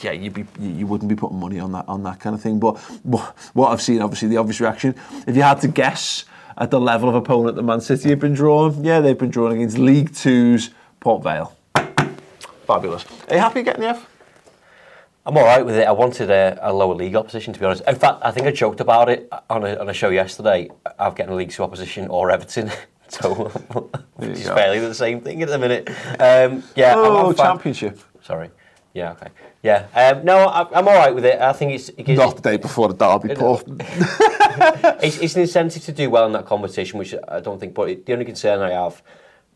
yeah, 0.00 0.12
you'd 0.12 0.34
be 0.34 0.44
you 0.60 0.70
you 0.70 0.86
wouldn't 0.86 1.08
be 1.08 1.14
putting 1.16 1.38
money 1.38 1.58
on 1.60 1.72
that 1.72 1.86
on 1.88 2.02
that 2.04 2.20
kind 2.20 2.34
of 2.34 2.40
thing. 2.42 2.58
But, 2.58 2.80
but 3.04 3.20
what 3.54 3.70
I've 3.70 3.82
seen, 3.82 4.00
obviously, 4.02 4.28
the 4.28 4.36
obvious 4.38 4.60
reaction. 4.60 4.94
If 5.26 5.36
you 5.36 5.42
had 5.42 5.60
to 5.62 5.68
guess 5.68 6.24
at 6.58 6.70
the 6.70 6.80
level 6.80 7.08
of 7.08 7.14
opponent 7.14 7.56
that 7.56 7.62
Man 7.62 7.80
City 7.80 8.10
have 8.10 8.20
been 8.20 8.34
drawn, 8.34 8.84
yeah, 8.84 9.00
they've 9.00 9.16
been 9.18 9.30
drawn 9.30 9.52
against 9.52 9.78
League 9.78 10.14
Two's 10.14 10.70
Port 11.00 11.22
Vale. 11.22 11.56
Fabulous. 12.66 13.04
Are 13.28 13.34
you 13.34 13.40
happy 13.40 13.62
getting 13.62 13.82
the 13.82 13.88
F? 13.88 14.08
I'm 15.24 15.36
all 15.36 15.44
right 15.44 15.64
with 15.64 15.76
it. 15.76 15.86
I 15.86 15.92
wanted 15.92 16.30
a, 16.30 16.58
a 16.60 16.72
lower 16.72 16.94
league 16.94 17.14
opposition, 17.14 17.52
to 17.52 17.60
be 17.60 17.64
honest. 17.66 17.82
In 17.86 17.94
fact, 17.94 18.18
I 18.22 18.30
think 18.32 18.46
I 18.46 18.50
joked 18.50 18.80
about 18.80 19.08
it 19.08 19.28
on 19.48 19.64
a, 19.64 19.76
on 19.76 19.88
a 19.88 19.92
show 19.92 20.08
yesterday. 20.08 20.68
I've 20.98 21.14
getting 21.14 21.32
a 21.32 21.36
League 21.36 21.50
Two 21.50 21.62
opposition 21.62 22.08
or 22.08 22.30
Everton. 22.30 22.70
so, 23.08 23.34
which 24.16 24.30
is 24.30 24.46
fairly 24.48 24.80
the 24.80 24.94
same 24.94 25.20
thing 25.20 25.42
at 25.42 25.48
the 25.48 25.58
minute. 25.58 25.88
Um, 26.18 26.64
yeah, 26.74 26.88
I'm- 26.90 26.98
Oh, 26.98 27.28
I'm 27.28 27.34
fine. 27.34 27.46
championship. 27.46 28.00
Sorry. 28.22 28.50
Yeah, 28.94 29.12
okay. 29.12 29.28
Yeah. 29.62 29.86
Um, 29.94 30.24
no, 30.24 30.36
I, 30.46 30.62
I'm 30.78 30.86
all 30.86 30.94
right 30.94 31.14
with 31.14 31.24
it. 31.24 31.40
I 31.40 31.52
think 31.52 31.72
it's, 31.72 31.88
it 31.90 32.02
gives, 32.04 32.18
Not 32.18 32.36
the 32.36 32.42
day 32.42 32.56
before 32.58 32.88
the 32.88 32.94
derby, 32.94 33.34
Paul. 33.34 33.62
it's, 35.02 35.18
it's 35.18 35.34
an 35.34 35.42
incentive 35.42 35.82
to 35.84 35.92
do 35.92 36.10
well 36.10 36.26
in 36.26 36.32
that 36.32 36.46
competition, 36.46 36.98
which 36.98 37.14
I 37.28 37.40
don't 37.40 37.58
think. 37.58 37.74
But 37.74 37.88
it, 37.88 38.06
the 38.06 38.12
only 38.12 38.26
concern 38.26 38.60
I 38.60 38.72
have, 38.72 39.02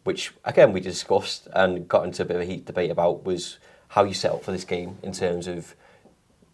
which 0.05 0.33
again 0.45 0.73
we 0.73 0.81
discussed 0.81 1.49
and 1.53 1.87
got 1.87 2.05
into 2.05 2.23
a 2.23 2.25
bit 2.25 2.37
of 2.37 2.43
a 2.43 2.47
heat 2.47 2.65
debate 2.65 2.91
about, 2.91 3.25
was 3.25 3.59
how 3.89 4.05
you 4.05 4.15
set 4.15 4.33
up 4.33 4.43
for 4.43 4.53
this 4.53 4.65
game 4.65 4.97
in 5.03 5.13
terms 5.13 5.47
of 5.47 5.75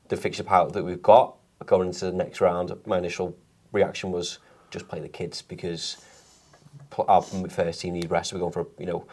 the 0.09 0.17
fixture 0.17 0.43
palette 0.43 0.73
that 0.73 0.85
we've 0.85 1.03
got 1.03 1.37
going 1.67 1.89
into 1.89 2.07
the 2.07 2.13
next 2.13 2.41
round. 2.41 2.73
My 2.87 2.99
initial 2.99 3.37
reaction 3.71 4.11
was 4.11 4.39
just 4.71 4.89
play 4.89 5.01
the 5.01 5.09
kids 5.09 5.43
because 5.43 5.99
our 7.09 7.23
first 7.23 7.81
team 7.81 7.95
need 7.95 8.11
rest. 8.11 8.33
We're 8.33 8.41
going 8.41 8.53
for 8.53 8.67
you 8.79 8.87
know 8.87 9.07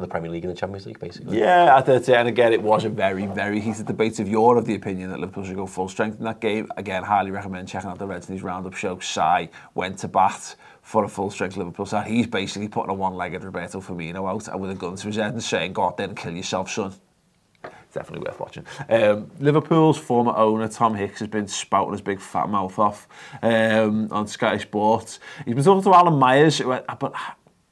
the 0.00 0.08
Premier 0.08 0.30
League 0.30 0.44
and 0.44 0.50
the 0.52 0.56
Champions 0.58 0.86
League 0.86 0.98
basically. 0.98 1.38
Yeah, 1.38 1.76
I 1.76 1.82
thought, 1.82 2.08
and 2.08 2.26
again, 2.28 2.52
it 2.52 2.62
was 2.62 2.84
a 2.84 2.88
very, 2.88 3.26
very 3.26 3.60
heated 3.60 3.86
debate. 3.86 4.18
If 4.20 4.28
you're 4.28 4.56
of 4.56 4.64
the 4.64 4.74
opinion 4.74 5.10
that 5.10 5.20
Liverpool 5.20 5.44
should 5.44 5.56
go 5.56 5.66
full 5.66 5.88
strength 5.88 6.18
in 6.18 6.24
that 6.24 6.40
game, 6.40 6.70
again, 6.76 7.02
highly 7.02 7.30
recommend 7.30 7.68
checking 7.68 7.90
out 7.90 7.98
the 7.98 8.06
Reds 8.06 8.28
News 8.30 8.42
Roundup 8.42 8.74
show. 8.74 8.98
Sai 9.00 9.50
went 9.74 9.98
to 9.98 10.08
bat 10.08 10.54
for 10.80 11.04
a 11.04 11.08
full 11.08 11.30
strength 11.30 11.56
Liverpool 11.56 11.86
side. 11.86 12.06
He's 12.06 12.26
basically 12.26 12.68
putting 12.68 12.90
a 12.90 12.94
one-legged 12.94 13.44
Roberto 13.44 13.80
Firmino 13.80 14.28
out 14.28 14.48
and 14.48 14.60
with 14.60 14.70
a 14.70 14.74
gun 14.74 14.96
to 14.96 15.06
his 15.06 15.16
head 15.16 15.32
and 15.34 15.42
saying, 15.42 15.74
"Go 15.74 15.84
out 15.84 15.96
there 15.98 16.08
and 16.08 16.16
kill 16.16 16.32
yourself, 16.34 16.70
son." 16.70 16.94
Definitely 17.92 18.26
worth 18.26 18.40
watching. 18.40 18.64
Um, 18.88 19.30
Liverpool's 19.38 19.98
former 19.98 20.34
owner 20.34 20.66
Tom 20.66 20.94
Hicks 20.94 21.18
has 21.20 21.28
been 21.28 21.46
spouting 21.46 21.92
his 21.92 22.00
big 22.00 22.20
fat 22.20 22.48
mouth 22.48 22.78
off 22.78 23.06
um, 23.42 24.08
on 24.10 24.26
Sky 24.26 24.56
Sports. 24.56 25.20
He's 25.44 25.54
been 25.54 25.62
talking 25.62 25.82
to 25.82 25.94
Alan 25.94 26.18
Myers, 26.18 26.56
who- 26.56 26.74
but 26.98 27.12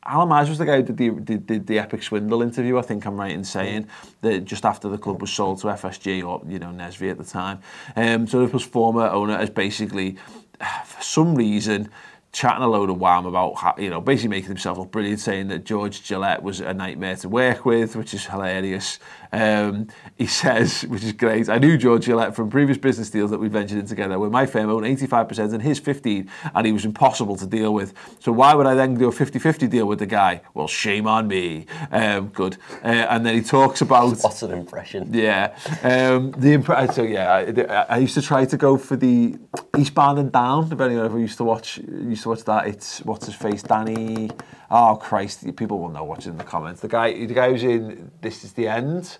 Alan 0.04 0.28
Myers 0.28 0.48
was 0.48 0.58
the 0.58 0.64
guy 0.64 0.76
who 0.76 0.82
did 0.82 0.96
the, 0.96 1.36
did, 1.38 1.66
the 1.66 1.78
epic 1.78 2.02
swindle 2.02 2.40
interview. 2.42 2.78
I 2.78 2.82
think 2.82 3.04
I'm 3.04 3.20
right 3.20 3.32
in 3.32 3.44
saying 3.44 3.86
that 4.22 4.44
just 4.46 4.64
after 4.64 4.88
the 4.88 4.96
club 4.96 5.20
was 5.20 5.30
sold 5.30 5.60
to 5.60 5.66
FSG 5.66 6.26
or 6.26 6.42
you 6.48 6.58
know 6.58 6.68
NESV 6.68 7.10
at 7.10 7.18
the 7.18 7.24
time. 7.24 7.60
Um, 7.96 8.26
so 8.26 8.38
Liverpool's 8.38 8.64
former 8.64 9.06
owner 9.06 9.36
has 9.36 9.50
basically, 9.50 10.16
for 10.84 11.02
some 11.02 11.34
reason 11.34 11.90
chatting 12.32 12.62
a 12.62 12.68
load 12.68 12.90
of 12.90 12.98
wham 12.98 13.26
about, 13.26 13.56
how, 13.56 13.74
you 13.76 13.90
know, 13.90 14.00
basically 14.00 14.28
making 14.28 14.48
himself 14.48 14.78
look 14.78 14.92
brilliant, 14.92 15.18
saying 15.18 15.48
that 15.48 15.64
George 15.64 16.02
Gillett 16.02 16.42
was 16.42 16.60
a 16.60 16.72
nightmare 16.72 17.16
to 17.16 17.28
work 17.28 17.64
with, 17.64 17.96
which 17.96 18.14
is 18.14 18.26
hilarious. 18.26 19.00
Um, 19.32 19.88
he 20.16 20.26
says, 20.40 20.82
which 20.82 21.02
is 21.02 21.12
great, 21.12 21.48
I 21.48 21.58
knew 21.58 21.76
George 21.76 22.06
Gillett 22.06 22.34
from 22.34 22.48
previous 22.48 22.78
business 22.78 23.10
deals 23.10 23.30
that 23.32 23.38
we 23.38 23.48
ventured 23.48 23.78
in 23.78 23.86
together, 23.86 24.18
where 24.18 24.30
my 24.30 24.46
firm 24.46 24.70
owned 24.70 24.86
85% 24.86 25.52
and 25.54 25.62
his 25.62 25.80
15, 25.80 26.30
and 26.54 26.66
he 26.66 26.72
was 26.72 26.84
impossible 26.84 27.36
to 27.36 27.46
deal 27.46 27.74
with. 27.74 27.94
So 28.20 28.30
why 28.30 28.54
would 28.54 28.66
I 28.66 28.74
then 28.74 28.94
do 28.94 29.08
a 29.08 29.12
50-50 29.12 29.68
deal 29.68 29.86
with 29.86 29.98
the 29.98 30.06
guy? 30.06 30.42
Well, 30.54 30.68
shame 30.68 31.08
on 31.08 31.26
me. 31.26 31.66
Um, 31.90 32.28
good. 32.28 32.58
Uh, 32.84 32.86
and 32.86 33.26
then 33.26 33.34
he 33.34 33.42
talks 33.42 33.80
about... 33.80 34.16
What's 34.18 34.42
an 34.42 34.52
impression? 34.52 35.12
Yeah. 35.12 35.56
Um, 35.82 36.30
the 36.32 36.56
impre- 36.56 36.92
so 36.92 37.02
yeah, 37.02 37.32
I, 37.32 37.94
I, 37.94 37.98
used 37.98 38.14
to 38.14 38.22
try 38.22 38.44
to 38.44 38.56
go 38.56 38.76
for 38.76 38.96
the 38.96 39.38
Eastbound 39.76 40.18
and 40.18 40.30
Down. 40.30 40.70
If 40.72 40.80
anyone 40.80 41.04
ever 41.04 41.18
used 41.18 41.36
to 41.38 41.44
watch 41.44 41.78
used 41.78 42.19
to 42.22 42.30
what's 42.30 42.42
that, 42.44 42.66
it's 42.66 43.00
what's 43.00 43.26
his 43.26 43.34
face, 43.34 43.62
Danny. 43.62 44.30
Oh 44.70 44.96
Christ, 44.96 45.56
people 45.56 45.78
will 45.78 45.88
know 45.88 46.04
what's 46.04 46.26
in 46.26 46.36
the 46.36 46.44
comments. 46.44 46.80
The 46.80 46.88
guy, 46.88 47.26
the 47.26 47.34
guy 47.34 47.50
who's 47.50 47.64
in 47.64 48.10
This 48.20 48.44
Is 48.44 48.52
the 48.52 48.68
End, 48.68 49.18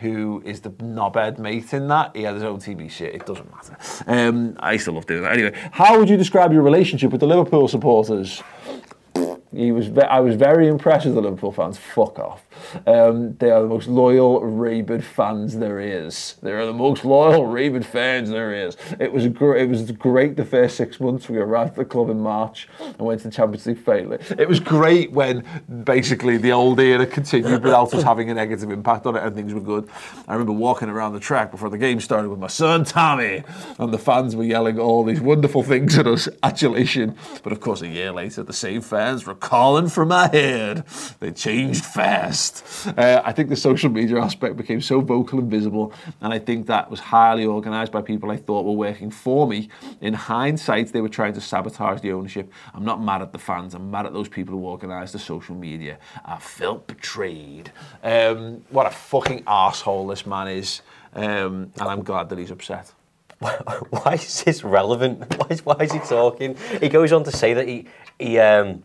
who 0.00 0.42
is 0.44 0.60
the 0.60 0.70
knobhead 0.70 1.38
mate 1.38 1.72
in 1.72 1.88
that. 1.88 2.14
He 2.16 2.22
had 2.22 2.34
his 2.34 2.42
own 2.42 2.58
TV 2.58 2.90
shit. 2.90 3.14
It 3.14 3.26
doesn't 3.26 3.50
matter. 3.50 3.76
Um, 4.06 4.56
I 4.60 4.76
still 4.76 4.94
love 4.94 5.06
doing 5.06 5.22
that. 5.22 5.32
Anyway, 5.32 5.54
how 5.72 5.98
would 5.98 6.08
you 6.08 6.16
describe 6.16 6.52
your 6.52 6.62
relationship 6.62 7.10
with 7.10 7.20
the 7.20 7.26
Liverpool 7.26 7.68
supporters? 7.68 8.42
He 9.54 9.72
was. 9.72 9.90
I 9.98 10.20
was 10.20 10.34
very 10.34 10.68
impressed 10.68 11.06
with 11.06 11.14
the 11.14 11.22
Liverpool 11.22 11.52
fans. 11.52 11.78
Fuck 11.78 12.18
off. 12.18 12.44
Um, 12.86 13.36
they 13.36 13.50
are 13.50 13.62
the 13.62 13.68
most 13.68 13.88
loyal 13.88 14.44
rabid 14.44 15.04
fans 15.04 15.56
there 15.56 15.80
is. 15.80 16.36
They 16.42 16.52
are 16.52 16.66
the 16.66 16.72
most 16.72 17.04
loyal 17.04 17.46
rabid 17.46 17.86
fans 17.86 18.30
there 18.30 18.52
is. 18.52 18.76
It 19.00 19.12
was 19.12 19.26
great. 19.28 19.62
It 19.62 19.68
was 19.68 19.90
great 19.92 20.36
the 20.36 20.44
first 20.44 20.76
six 20.76 21.00
months. 21.00 21.28
We 21.28 21.38
arrived 21.38 21.70
at 21.70 21.76
the 21.76 21.84
club 21.84 22.10
in 22.10 22.20
March 22.20 22.68
and 22.80 22.98
went 22.98 23.20
to 23.22 23.28
the 23.28 23.34
Champions 23.34 23.66
League 23.66 23.78
final. 23.78 24.12
It 24.12 24.48
was 24.48 24.60
great 24.60 25.12
when 25.12 25.44
basically 25.84 26.36
the 26.36 26.52
old 26.52 26.80
era 26.80 27.06
continued 27.06 27.62
without 27.62 27.94
us 27.94 28.02
having 28.02 28.30
a 28.30 28.34
negative 28.34 28.70
impact 28.70 29.06
on 29.06 29.16
it 29.16 29.22
and 29.22 29.34
things 29.34 29.54
were 29.54 29.60
good. 29.60 29.88
I 30.26 30.32
remember 30.32 30.52
walking 30.52 30.88
around 30.88 31.14
the 31.14 31.20
track 31.20 31.50
before 31.50 31.70
the 31.70 31.78
game 31.78 32.00
started 32.00 32.28
with 32.28 32.38
my 32.38 32.48
son 32.48 32.84
Tommy, 32.84 33.42
and 33.78 33.92
the 33.92 33.98
fans 33.98 34.34
were 34.36 34.44
yelling 34.44 34.78
all 34.78 35.04
these 35.04 35.20
wonderful 35.20 35.62
things 35.62 35.96
at 35.98 36.06
us, 36.06 36.28
adulation. 36.42 37.16
But 37.42 37.52
of 37.52 37.60
course, 37.60 37.82
a 37.82 37.88
year 37.88 38.12
later, 38.12 38.42
the 38.42 38.52
same 38.52 38.80
fans 38.80 39.26
were 39.26 39.34
calling 39.40 39.88
for 39.88 40.04
my 40.04 40.28
head. 40.28 40.84
They 41.20 41.32
changed 41.32 41.84
fast. 41.84 42.86
Uh, 42.96 43.22
I 43.24 43.32
think 43.32 43.48
the 43.48 43.56
social 43.56 43.90
media 43.90 44.20
aspect 44.20 44.56
became 44.56 44.80
so 44.80 45.00
vocal 45.00 45.38
and 45.38 45.50
visible, 45.50 45.92
and 46.20 46.32
I 46.32 46.38
think 46.38 46.66
that 46.66 46.90
was 46.90 47.00
highly 47.00 47.46
organised 47.46 47.92
by 47.92 48.02
people 48.02 48.30
I 48.30 48.36
thought 48.36 48.64
were 48.64 48.72
working 48.72 49.10
for 49.10 49.46
me. 49.46 49.68
In 50.00 50.14
hindsight, 50.14 50.92
they 50.92 51.00
were 51.00 51.08
trying 51.08 51.34
to 51.34 51.40
sabotage 51.40 52.00
the 52.00 52.12
ownership. 52.12 52.52
I'm 52.74 52.84
not 52.84 53.02
mad 53.02 53.22
at 53.22 53.32
the 53.32 53.38
fans. 53.38 53.74
I'm 53.74 53.90
mad 53.90 54.06
at 54.06 54.12
those 54.12 54.28
people 54.28 54.54
who 54.54 54.64
organised 54.66 55.12
the 55.12 55.18
social 55.18 55.54
media. 55.54 55.98
I 56.24 56.38
felt 56.38 56.86
betrayed. 56.86 57.72
Um, 58.02 58.64
what 58.70 58.86
a 58.86 58.90
fucking 58.90 59.44
asshole 59.46 60.06
this 60.08 60.26
man 60.26 60.48
is, 60.48 60.82
um, 61.14 61.72
and 61.80 61.82
I'm 61.82 62.02
glad 62.02 62.28
that 62.30 62.38
he's 62.38 62.50
upset. 62.50 62.92
Why 63.38 64.14
is 64.14 64.42
this 64.42 64.64
relevant? 64.64 65.36
Why 65.38 65.46
is, 65.50 65.64
why 65.64 65.76
is 65.80 65.92
he 65.92 66.00
talking? 66.00 66.56
He 66.80 66.88
goes 66.88 67.12
on 67.12 67.22
to 67.22 67.30
say 67.30 67.54
that 67.54 67.68
he 67.68 67.86
he 68.18 68.36
um, 68.38 68.82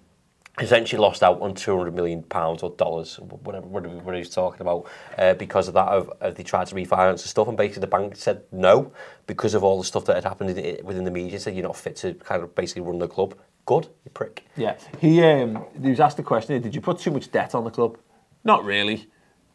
essentially 0.59 0.99
lost 1.01 1.23
out 1.23 1.41
on 1.41 1.55
200 1.55 1.95
million 1.95 2.21
pounds 2.23 2.61
or 2.61 2.71
dollars, 2.71 3.17
whatever, 3.17 3.65
whatever 3.65 4.13
he's 4.13 4.29
talking 4.29 4.61
about, 4.61 4.85
uh, 5.17 5.33
because 5.33 5.67
of 5.67 5.73
that. 5.73 5.87
Of, 5.87 6.11
of 6.21 6.35
they 6.35 6.43
tried 6.43 6.67
to 6.67 6.75
refinance 6.75 7.23
the 7.23 7.27
stuff, 7.27 7.47
and 7.47 7.57
basically 7.57 7.81
the 7.81 7.87
bank 7.87 8.15
said 8.15 8.43
no 8.51 8.91
because 9.25 9.53
of 9.53 9.63
all 9.63 9.77
the 9.77 9.83
stuff 9.83 10.05
that 10.05 10.15
had 10.15 10.23
happened 10.23 10.57
in, 10.57 10.85
within 10.85 11.03
the 11.03 11.11
media. 11.11 11.39
Said 11.39 11.55
you're 11.55 11.63
not 11.63 11.75
fit 11.75 11.95
to 11.97 12.13
kind 12.15 12.43
of 12.43 12.53
basically 12.53 12.83
run 12.83 12.99
the 12.99 13.07
club. 13.07 13.35
Good, 13.65 13.87
you 14.03 14.11
prick. 14.13 14.45
Yeah, 14.57 14.77
he 14.99 15.23
um, 15.23 15.65
he 15.81 15.89
was 15.89 15.99
asked 15.99 16.17
the 16.17 16.23
question: 16.23 16.61
Did 16.61 16.75
you 16.75 16.81
put 16.81 16.99
too 16.99 17.11
much 17.11 17.31
debt 17.31 17.55
on 17.55 17.63
the 17.63 17.71
club? 17.71 17.97
Not 18.43 18.63
really. 18.63 19.07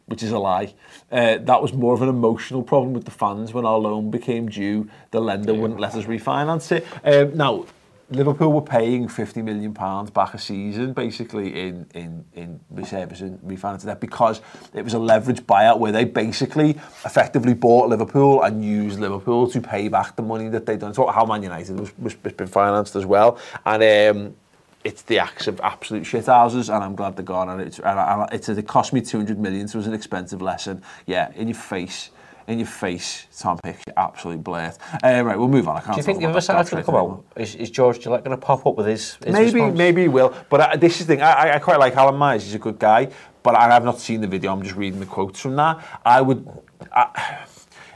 Which 0.07 0.23
is 0.23 0.31
a 0.31 0.39
lie. 0.39 0.73
Uh, 1.11 1.37
that 1.37 1.61
was 1.61 1.71
more 1.71 1.93
of 1.93 2.01
an 2.01 2.09
emotional 2.09 2.63
problem 2.63 2.93
with 2.93 3.05
the 3.05 3.11
fans 3.11 3.53
when 3.53 3.63
our 3.63 3.77
loan 3.77 4.09
became 4.09 4.49
due. 4.49 4.89
The 5.11 5.21
lender 5.21 5.53
wouldn't 5.53 5.79
let 5.79 5.93
us 5.93 6.05
refinance 6.05 6.71
it. 6.71 6.83
Um, 7.03 7.37
now, 7.37 7.67
Liverpool 8.11 8.51
were 8.51 8.61
paying 8.61 9.07
50 9.07 9.43
million 9.43 9.73
pounds 9.73 10.09
back 10.09 10.33
a 10.33 10.39
season 10.39 10.93
basically 10.93 11.59
in 11.67 11.85
in 11.93 12.25
in 12.33 12.59
reserves 12.71 13.21
and 13.21 13.39
refinancing 13.41 13.83
that 13.83 13.99
because 13.99 14.41
it 14.73 14.83
was 14.83 14.95
a 14.95 14.97
leveraged 14.97 15.43
buyout 15.43 15.77
where 15.77 15.91
they 15.91 16.05
basically 16.05 16.71
effectively 17.05 17.53
bought 17.53 17.87
Liverpool 17.89 18.41
and 18.41 18.65
used 18.65 18.99
Liverpool 18.99 19.49
to 19.49 19.61
pay 19.61 19.87
back 19.89 20.15
the 20.15 20.23
money 20.23 20.49
that 20.49 20.65
they'd 20.65 20.79
done. 20.79 20.93
So 20.93 21.07
how 21.07 21.25
Man 21.25 21.43
United 21.43 21.79
was, 21.79 21.95
was, 21.99 22.23
was 22.23 22.33
been 22.33 22.47
financed 22.47 22.95
as 22.95 23.05
well. 23.05 23.37
And 23.65 23.83
um 23.83 24.35
it's 24.83 25.01
the 25.03 25.19
acts 25.19 25.47
of 25.47 25.59
absolute 25.59 26.03
shithouses 26.03 26.73
and 26.73 26.83
I'm 26.83 26.95
glad 26.95 27.15
they're 27.15 27.25
gone 27.25 27.49
and 27.49 27.61
it's 27.61 27.79
and, 27.79 27.99
and 27.99 28.33
it's 28.33 28.49
it 28.49 28.67
cost 28.67 28.91
me 28.91 29.01
200 29.01 29.37
million 29.37 29.67
so 29.67 29.75
it 29.75 29.81
was 29.81 29.87
an 29.87 29.93
expensive 29.93 30.41
lesson. 30.41 30.81
Yeah 31.05 31.31
in 31.35 31.47
your 31.47 31.57
face. 31.57 32.09
In 32.49 32.57
your 32.57 32.67
face, 32.67 33.27
Tom 33.37 33.59
Hicks, 33.63 33.83
absolute 33.95 34.43
blade. 34.43 34.73
Uh, 35.03 35.23
right, 35.23 35.37
we'll 35.37 35.47
move 35.47 35.67
on. 35.67 35.77
I 35.77 35.81
can't 35.81 35.93
Do 35.93 35.99
you 35.99 36.03
think 36.03 36.17
the 36.17 36.25
other 36.25 36.41
side's 36.41 36.71
going 36.71 36.81
to 36.81 36.85
come 36.85 36.95
out? 36.95 37.23
Is, 37.35 37.53
is 37.53 37.69
George 37.69 37.99
Gillett 37.99 38.23
going 38.23 38.35
to 38.35 38.37
pop 38.37 38.65
up 38.65 38.75
with 38.75 38.87
his, 38.87 39.19
his 39.23 39.31
Maybe, 39.31 39.53
response? 39.53 39.77
maybe 39.77 40.01
he 40.01 40.07
will. 40.07 40.33
But 40.49 40.59
uh, 40.59 40.75
this 40.75 40.99
is 40.99 41.05
the 41.05 41.13
thing, 41.13 41.21
I, 41.21 41.53
I 41.53 41.59
quite 41.59 41.77
like 41.77 41.95
Alan 41.95 42.15
Myers, 42.15 42.43
he's 42.43 42.55
a 42.55 42.59
good 42.59 42.79
guy, 42.79 43.11
but 43.43 43.53
I 43.53 43.71
have 43.71 43.85
not 43.85 43.99
seen 43.99 44.21
the 44.21 44.27
video, 44.27 44.51
I'm 44.51 44.63
just 44.63 44.75
reading 44.75 44.99
the 44.99 45.05
quotes 45.05 45.39
from 45.39 45.57
that. 45.57 45.79
I 46.03 46.21
would... 46.21 46.49
I, 46.91 47.45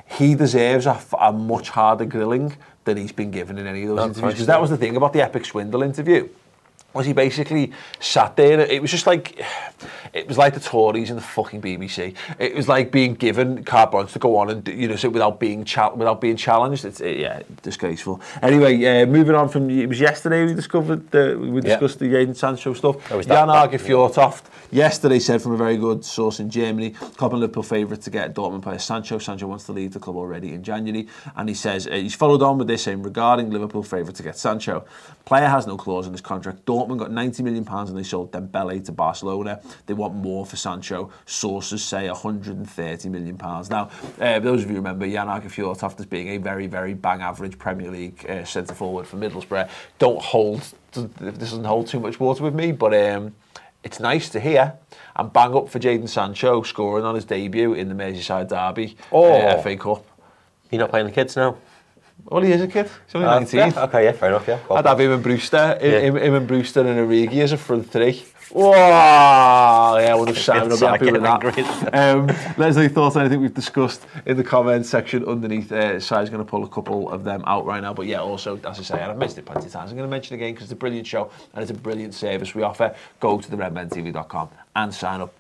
he 0.06 0.36
deserves 0.36 0.86
a, 0.86 1.02
a 1.20 1.34
much 1.34 1.70
harder 1.70 2.06
grilling 2.06 2.56
than 2.84 2.98
he's 2.98 3.12
been 3.12 3.32
given 3.32 3.58
in 3.58 3.66
any 3.66 3.82
of 3.82 3.90
those 3.90 3.98
That's 3.98 4.18
interviews. 4.20 4.34
Because 4.36 4.48
that 4.48 4.62
was 4.62 4.70
the 4.70 4.78
thing 4.78 4.96
about 4.96 5.14
the 5.14 5.24
Epic 5.24 5.46
Swindle 5.46 5.82
interview 5.82 6.30
was 6.94 7.06
he 7.06 7.14
basically 7.14 7.72
sat 8.00 8.36
there. 8.36 8.60
It 8.60 8.82
was 8.82 8.92
just 8.92 9.08
like, 9.08 9.44
it 10.14 10.28
was 10.28 10.38
like 10.38 10.54
the 10.54 10.60
Tories 10.60 11.10
and 11.10 11.18
the 11.18 11.24
fucking 11.24 11.62
BBC. 11.62 12.16
It 12.40 12.56
was 12.56 12.68
like 12.68 12.92
being 12.92 13.16
given 13.16 13.64
carte 13.64 13.92
blanche 13.92 14.14
to 14.14 14.20
go 14.20 14.38
on 14.38 14.50
and 14.50 14.68
you 14.68 14.88
know 14.88 14.96
so 14.96 15.10
without 15.10 15.40
being 15.40 15.60
without 15.96 16.22
being 16.22 16.36
challenged. 16.36 16.86
It's 16.86 17.02
it, 17.02 17.18
yeah, 17.18 17.42
disgraceful. 17.64 18.22
Anyway, 18.42 18.84
uh, 18.86 19.06
moving 19.08 19.36
on 19.36 19.50
from 19.50 19.70
it 19.70 19.88
was 19.88 20.00
yesterday 20.00 20.46
we 20.46 20.54
discovered 20.54 21.10
the, 21.12 21.38
we 21.40 21.62
discussed 21.62 22.00
yeah. 22.02 22.08
the 22.08 22.16
Jadon 22.16 22.36
Sancho 22.36 22.74
stuff. 22.74 23.10
Jan 23.10 23.48
Aage 23.48 23.80
Fjortoft 23.80 24.44
yesterday 24.72 25.20
said 25.20 25.42
from 25.42 25.54
a 25.54 25.58
very 25.58 25.78
good 25.78 26.04
source 26.04 26.40
in 26.40 26.50
Germany, 26.50 26.92
club 26.92 27.32
and 27.32 27.42
Liverpool 27.42 27.64
favourite 27.64 28.02
to 28.02 28.10
get 28.10 28.34
Dortmund 28.34 28.64
player 28.64 28.80
Sancho. 28.80 29.18
Sancho 29.20 29.48
wants 29.48 29.66
to 29.66 29.72
leave 29.72 29.94
the 29.94 30.00
club 30.00 30.16
already 30.16 30.54
in 30.54 30.64
January, 30.64 31.08
and 31.36 31.50
he 31.50 31.56
says 31.56 31.88
uh, 31.88 31.92
he's 31.92 32.16
followed 32.16 32.42
on 32.42 32.58
with 32.58 32.68
this 32.68 32.84
saying 32.84 33.02
regarding 33.04 33.50
Liverpool 33.50 33.84
favourite 33.84 34.16
to 34.16 34.24
get 34.24 34.38
Sancho. 34.38 34.86
Player 35.26 35.48
has 35.48 35.66
no 35.66 35.78
clause 35.78 36.06
in 36.06 36.12
his 36.12 36.22
contract. 36.22 36.66
Dortmund 36.66 36.83
Dortmund 36.84 37.00
got 37.00 37.12
90 37.12 37.44
million 37.44 37.66
pounds 37.66 37.90
and 37.90 37.98
they 37.98 38.04
sold 38.04 38.32
Dembele 38.32 38.84
to 38.86 38.92
Barcelona. 38.92 39.62
They 39.86 39.94
want 39.94 40.16
more 40.16 40.46
for 40.46 40.56
Sancho. 40.56 41.12
Sources 41.26 41.84
say 41.84 42.08
130 42.08 43.10
million 43.10 43.38
pounds. 43.38 43.70
Now, 43.70 43.90
uh, 44.20 44.40
those 44.40 44.64
of 44.64 44.70
you 44.70 44.76
remember 44.76 45.10
Jan 45.10 45.28
Fjortoft 45.28 46.00
as 46.00 46.06
being 46.06 46.30
a 46.30 46.38
very, 46.38 46.68
very 46.68 46.94
bang 46.94 47.22
average 47.22 47.58
Premier 47.58 47.92
League 47.92 48.26
uh, 48.30 48.44
centre 48.46 48.74
forward 48.74 49.08
for 49.08 49.18
Middlesbrough. 49.18 49.70
Don't 50.00 50.22
hold, 50.22 50.62
this 50.92 51.38
doesn't 51.38 51.64
hold 51.64 51.88
too 51.88 52.00
much 52.00 52.20
water 52.20 52.44
with 52.44 52.56
me, 52.56 52.72
but 52.72 52.94
um, 52.94 53.36
it's 53.84 54.00
nice 54.00 54.30
to 54.30 54.40
hear. 54.40 54.74
And 55.16 55.32
bang 55.32 55.56
up 55.56 55.70
for 55.70 55.80
Jadon 55.80 56.10
Sancho 56.10 56.64
scoring 56.64 57.06
on 57.06 57.16
his 57.16 57.26
debut 57.26 57.74
in 57.74 57.90
the 57.90 57.96
Merseyside 57.96 58.50
derby, 58.50 58.98
oh. 59.12 59.32
uh, 59.32 59.62
FA 59.62 59.78
Cup. 59.78 60.06
You're 60.72 60.80
not 60.80 60.90
playing 60.90 61.06
the 61.06 61.12
kids 61.12 61.36
now? 61.36 61.58
Well, 62.26 62.42
he 62.42 62.52
is 62.52 62.62
a 62.62 62.68
kid. 62.68 62.90
He's 63.06 63.16
only 63.16 63.28
uh, 63.28 63.40
19. 63.40 63.58
Yeah, 63.58 63.84
okay, 63.84 64.06
yeah, 64.06 64.12
fair 64.14 64.30
enough, 64.30 64.48
yeah. 64.48 64.60
I'd 64.72 64.86
have 64.86 65.00
him 65.00 65.12
and 65.12 65.24
Brewster, 65.24 65.78
yeah. 65.82 66.00
him, 66.00 66.16
him 66.16 66.36
and 66.36 66.48
Brewster 66.48 66.82
and 66.82 67.00
Origi 67.00 67.40
as 67.40 67.52
a 67.52 67.58
front 67.58 67.90
three. 67.90 68.24
Wow, 68.54 69.98
yeah, 69.98 70.12
I 70.12 70.16
would 70.16 70.28
have 70.28 70.38
Simon 70.38 70.70
will 70.70 70.80
be 70.80 70.86
happy 70.86 71.12
with 71.12 71.24
that. 71.24 71.96
um, 71.96 72.28
let 72.58 72.70
us 72.70 72.76
know 72.76 72.82
your 72.82 72.92
thoughts 72.92 73.16
on 73.16 73.24
anything 73.24 73.42
we've 73.42 73.54
discussed 73.54 74.06
in 74.28 74.38
the 74.38 74.44
comments 74.44 74.90
section 74.90 75.26
underneath. 75.26 75.72
Uh, 75.72 76.00
Sai's 76.00 76.30
going 76.30 76.44
to 76.44 76.50
pull 76.50 76.64
a 76.64 76.70
couple 76.70 77.10
of 77.10 77.24
them 77.24 77.44
out 77.48 77.66
right 77.66 77.82
now. 77.82 77.94
But 77.94 78.06
yeah, 78.06 78.20
also, 78.20 78.58
as 78.58 78.80
I 78.80 78.84
say, 78.84 79.02
and 79.02 79.12
I've 79.12 79.18
mentioned 79.18 79.40
it 79.40 79.46
plenty 79.46 79.66
of 79.66 79.72
times, 79.72 79.90
I'm 79.90 79.98
going 79.98 80.08
to 80.08 80.12
mention 80.12 80.36
again 80.36 80.54
because 80.54 80.66
it's 80.66 80.74
a 80.74 80.76
brilliant 80.76 81.08
show 81.08 81.32
and 81.54 81.64
it's 81.64 81.72
a 81.72 81.82
brilliant 81.82 82.14
service 82.14 82.54
we 82.54 82.62
offer. 82.62 82.96
Go 83.20 83.40
to 83.40 83.50
the 83.50 83.58
redmentv.com 83.58 84.50
and 84.76 84.94
sign 84.94 85.22
up 85.22 85.34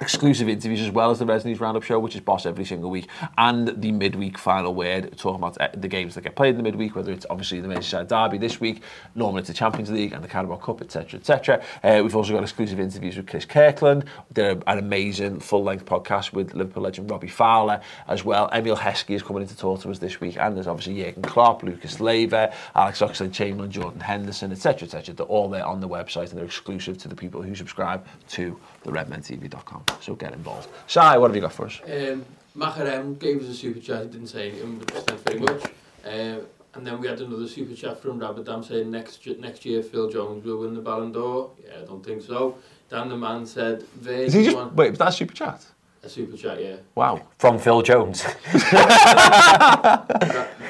exclusive 0.00 0.48
interviews 0.48 0.80
as 0.80 0.90
well 0.90 1.10
as 1.10 1.18
the 1.18 1.26
Res 1.26 1.44
Roundup 1.60 1.82
show, 1.82 1.98
which 1.98 2.14
is 2.14 2.20
boss 2.20 2.46
every 2.46 2.64
single 2.64 2.90
week, 2.90 3.08
and 3.38 3.68
the 3.80 3.92
midweek 3.92 4.38
final 4.38 4.74
word, 4.74 5.16
talking 5.16 5.42
about 5.42 5.60
uh, 5.60 5.68
the 5.74 5.88
games 5.88 6.14
that 6.14 6.22
get 6.22 6.36
played 6.36 6.50
in 6.50 6.56
the 6.56 6.62
midweek, 6.62 6.96
whether 6.96 7.12
it's 7.12 7.26
obviously 7.30 7.60
the 7.60 7.68
Merseyside 7.68 8.08
Derby 8.08 8.38
this 8.38 8.60
week, 8.60 8.82
normally 9.14 9.40
it's 9.40 9.48
the 9.48 9.54
Champions 9.54 9.90
League 9.90 10.12
and 10.12 10.22
the 10.22 10.28
Carabao 10.28 10.56
Cup, 10.56 10.80
etc., 10.80 11.20
etc. 11.20 11.62
Uh, 11.82 12.00
we've 12.02 12.16
also 12.16 12.32
got 12.32 12.42
exclusive 12.42 12.80
interviews 12.80 13.16
with 13.16 13.26
Chris 13.26 13.44
Kirkland. 13.44 14.04
Did 14.32 14.62
an 14.66 14.78
amazing 14.78 15.40
full-length 15.40 15.84
podcast 15.84 16.32
with 16.32 16.54
Liverpool 16.54 16.82
legend 16.82 17.10
Robbie 17.10 17.28
Fowler 17.28 17.80
as 18.08 18.24
well. 18.24 18.48
Emile 18.52 18.76
Heskey 18.76 19.14
is 19.14 19.22
coming 19.22 19.42
in 19.42 19.48
to 19.48 19.56
talk 19.56 19.80
to 19.82 19.90
us 19.90 19.98
this 19.98 20.20
week, 20.20 20.36
and 20.36 20.56
there's 20.56 20.66
obviously 20.66 21.02
Jurgen 21.02 21.22
Klopp, 21.22 21.62
Lucas 21.62 22.00
Leiva, 22.00 22.52
Alex 22.74 23.00
Oxlade-Chamberlain, 23.00 23.70
Jordan 23.70 24.00
Henderson, 24.00 24.52
etc., 24.52 24.86
etc. 24.86 25.14
They're 25.14 25.26
all 25.26 25.48
there 25.48 25.64
on 25.64 25.80
the 25.80 25.88
website, 25.88 26.30
and 26.30 26.38
they're 26.38 26.44
exclusive 26.44 26.98
to 26.98 27.08
the 27.08 27.16
people 27.16 27.42
who 27.42 27.54
subscribe 27.54 28.04
to 28.30 28.58
the 28.84 28.92
redmentv.com. 28.92 29.84
So 30.00 30.14
get 30.14 30.32
involved. 30.32 30.68
Sai, 30.86 31.18
what 31.18 31.28
have 31.30 31.36
you 31.36 31.42
got 31.42 31.52
for 31.52 31.66
us? 31.66 31.80
Um, 31.84 32.24
Macharem 32.56 33.18
gave 33.18 33.42
us 33.42 33.48
a 33.48 33.54
super 33.54 33.80
chat. 33.80 34.04
He 34.04 34.08
didn't 34.10 34.28
say 34.28 34.60
um, 34.62 34.80
thanks 34.80 35.22
very 35.22 35.40
much. 35.40 35.64
Um, 36.04 36.46
and 36.74 36.86
then 36.86 37.00
we 37.00 37.08
had 37.08 37.20
another 37.20 37.48
super 37.48 37.74
chat 37.74 38.00
from 38.00 38.20
Rabadam 38.20 38.64
saying 38.64 38.90
next 38.90 39.26
next 39.38 39.64
year 39.64 39.82
Phil 39.82 40.10
Jones 40.10 40.44
will 40.44 40.58
win 40.58 40.74
the 40.74 40.80
Ballon 40.80 41.12
d'Or. 41.12 41.50
Yeah, 41.64 41.82
I 41.82 41.84
don't 41.84 42.04
think 42.04 42.22
so. 42.22 42.58
Dan 42.90 43.08
the 43.08 43.16
man 43.16 43.46
said, 43.46 43.84
Is 44.04 44.34
he 44.34 44.44
just, 44.44 44.56
one... 44.56 44.74
wait, 44.76 44.90
was 44.90 44.98
that 44.98 45.10
super 45.10 45.34
chat? 45.34 45.64
A 46.04 46.08
super 46.08 46.36
chat, 46.36 46.60
yeah. 46.62 46.76
Wow. 46.94 47.22
From 47.38 47.58
Phil 47.58 47.82
Jones. 47.82 48.24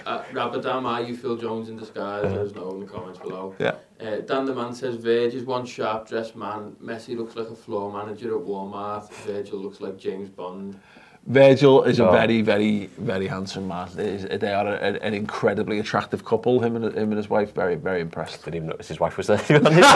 Uh, 0.07 0.23
Rabadam, 0.35 0.85
are 0.85 1.01
you 1.03 1.17
Phil 1.17 1.35
Jones 1.37 1.71
in 1.71 1.79
disguise? 1.79 2.25
Let 2.31 2.37
us 2.39 2.55
know 2.55 2.73
in 2.73 2.81
the 2.81 2.87
comments 2.87 3.19
below. 3.19 3.55
Yeah. 3.59 3.77
Uh, 3.99 4.17
Dan 4.17 4.45
the 4.45 4.55
man 4.55 4.75
says 4.75 4.97
Virg 4.97 5.33
is 5.33 5.45
one 5.45 5.65
sharp 5.65 6.07
dressed 6.09 6.37
man. 6.37 6.77
Messi 6.83 7.17
looks 7.17 7.37
like 7.37 7.49
a 7.49 7.55
floor 7.55 7.91
manager 7.91 8.37
at 8.39 8.45
Walmart. 8.45 9.11
Virgil 9.25 9.59
looks 9.59 9.81
like 9.81 9.97
James 9.97 10.29
Bond. 10.29 10.79
Virgil 11.27 11.85
is 11.85 12.01
a 12.01 12.07
Oh. 12.07 12.13
very, 12.13 12.43
very, 12.43 12.91
very 12.99 13.27
handsome 13.27 13.67
man. 13.67 13.89
They, 13.95 14.53
are 14.53 14.67
a, 14.67 14.99
an 15.03 15.15
incredibly 15.15 15.79
attractive 15.79 16.23
couple. 16.23 16.61
Him 16.61 16.77
and 16.77 16.85
him 16.95 17.09
and 17.09 17.17
his 17.17 17.31
wife, 17.31 17.55
very, 17.55 17.77
very 17.77 18.03
impressed. 18.03 18.45
Didn't 18.45 18.57
even 18.57 18.69
notice 18.69 18.89
his 18.89 19.01
wife 19.01 19.17
was 19.17 19.29
there. 19.29 19.39
to 19.39 19.59
be 19.59 19.67
honest. 19.67 19.89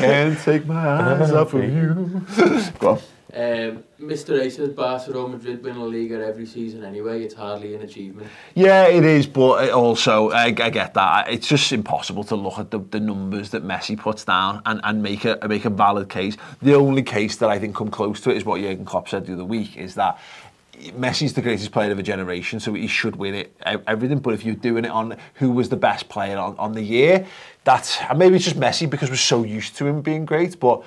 Can't 0.00 0.38
take 0.38 0.66
my 0.66 0.88
eyes 0.88 1.32
off 1.40 1.52
of 1.52 1.64
you. 1.64 2.22
Go 2.78 2.90
on. 2.90 3.00
Um, 3.34 3.84
Mr. 4.00 4.40
A 4.40 4.50
says 4.50 4.70
Barcelona 4.70 5.36
Madrid 5.36 5.62
win 5.62 5.78
La 5.78 5.84
Liga 5.84 6.24
every 6.24 6.46
season 6.46 6.82
anyway. 6.82 7.22
It's 7.22 7.34
hardly 7.34 7.74
an 7.74 7.82
achievement. 7.82 8.30
Yeah, 8.54 8.86
it 8.86 9.04
is, 9.04 9.26
but 9.26 9.64
it 9.64 9.70
also 9.70 10.30
I, 10.30 10.46
I 10.46 10.70
get 10.70 10.94
that 10.94 11.30
it's 11.30 11.46
just 11.46 11.70
impossible 11.72 12.24
to 12.24 12.36
look 12.36 12.58
at 12.58 12.70
the, 12.70 12.78
the 12.78 13.00
numbers 13.00 13.50
that 13.50 13.62
Messi 13.62 13.98
puts 13.98 14.24
down 14.24 14.62
and, 14.64 14.80
and 14.82 15.02
make 15.02 15.26
a 15.26 15.38
make 15.46 15.66
a 15.66 15.70
valid 15.70 16.08
case. 16.08 16.38
The 16.62 16.74
only 16.74 17.02
case 17.02 17.36
that 17.36 17.50
I 17.50 17.58
think 17.58 17.76
come 17.76 17.90
close 17.90 18.20
to 18.22 18.30
it 18.30 18.38
is 18.38 18.46
what 18.46 18.62
Jurgen 18.62 18.86
Klopp 18.86 19.10
said 19.10 19.26
the 19.26 19.34
other 19.34 19.44
week: 19.44 19.76
is 19.76 19.94
that 19.96 20.18
Messi's 20.78 21.34
the 21.34 21.42
greatest 21.42 21.70
player 21.70 21.92
of 21.92 21.98
a 21.98 22.02
generation, 22.02 22.60
so 22.60 22.72
he 22.72 22.86
should 22.86 23.16
win 23.16 23.34
it 23.34 23.54
everything. 23.86 24.20
But 24.20 24.34
if 24.34 24.44
you're 24.44 24.54
doing 24.54 24.86
it 24.86 24.90
on 24.90 25.18
who 25.34 25.50
was 25.50 25.68
the 25.68 25.76
best 25.76 26.08
player 26.08 26.38
on, 26.38 26.56
on 26.56 26.72
the 26.72 26.82
year, 26.82 27.26
that's 27.64 28.00
and 28.00 28.18
maybe 28.18 28.36
it's 28.36 28.44
just 28.46 28.58
Messi 28.58 28.88
because 28.88 29.10
we're 29.10 29.16
so 29.16 29.44
used 29.44 29.76
to 29.76 29.86
him 29.86 30.00
being 30.00 30.24
great, 30.24 30.58
but. 30.58 30.82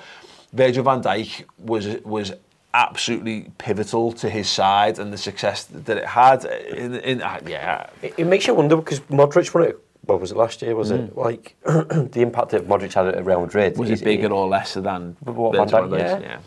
Virgil 0.52 0.82
van 0.82 1.02
Dijk 1.02 1.44
was 1.58 1.86
was 2.04 2.32
absolutely 2.74 3.50
pivotal 3.58 4.12
to 4.12 4.30
his 4.30 4.48
side 4.48 4.98
and 4.98 5.12
the 5.12 5.18
success 5.18 5.64
that 5.64 5.96
it 5.96 6.06
had. 6.06 6.44
In, 6.44 6.94
in 6.96 7.22
uh, 7.22 7.40
yeah, 7.46 7.86
it, 8.00 8.14
it 8.16 8.26
makes 8.26 8.46
you 8.46 8.54
wonder 8.54 8.76
because 8.76 9.00
Modric 9.00 9.52
won 9.54 9.64
it. 9.64 9.78
What 10.04 10.20
was 10.20 10.32
it 10.32 10.36
last 10.36 10.62
year? 10.62 10.74
Was 10.74 10.90
it 10.90 11.16
like 11.16 11.56
the 11.64 12.20
impact 12.20 12.50
that 12.50 12.66
Modric 12.66 12.92
had 12.92 13.06
at 13.06 13.24
Real 13.24 13.40
Madrid? 13.40 13.74
Mm. 13.74 13.78
was 13.78 13.90
it 13.90 14.02
bigger 14.02 14.32
or 14.32 14.48
lesser 14.48 14.80
than 14.80 15.16
what 15.20 15.54
Virgil 15.54 15.66
Van 15.66 15.90
van 15.90 15.98
Dijk, 15.98 16.18
Dijk? 16.18 16.22
yeah. 16.22 16.38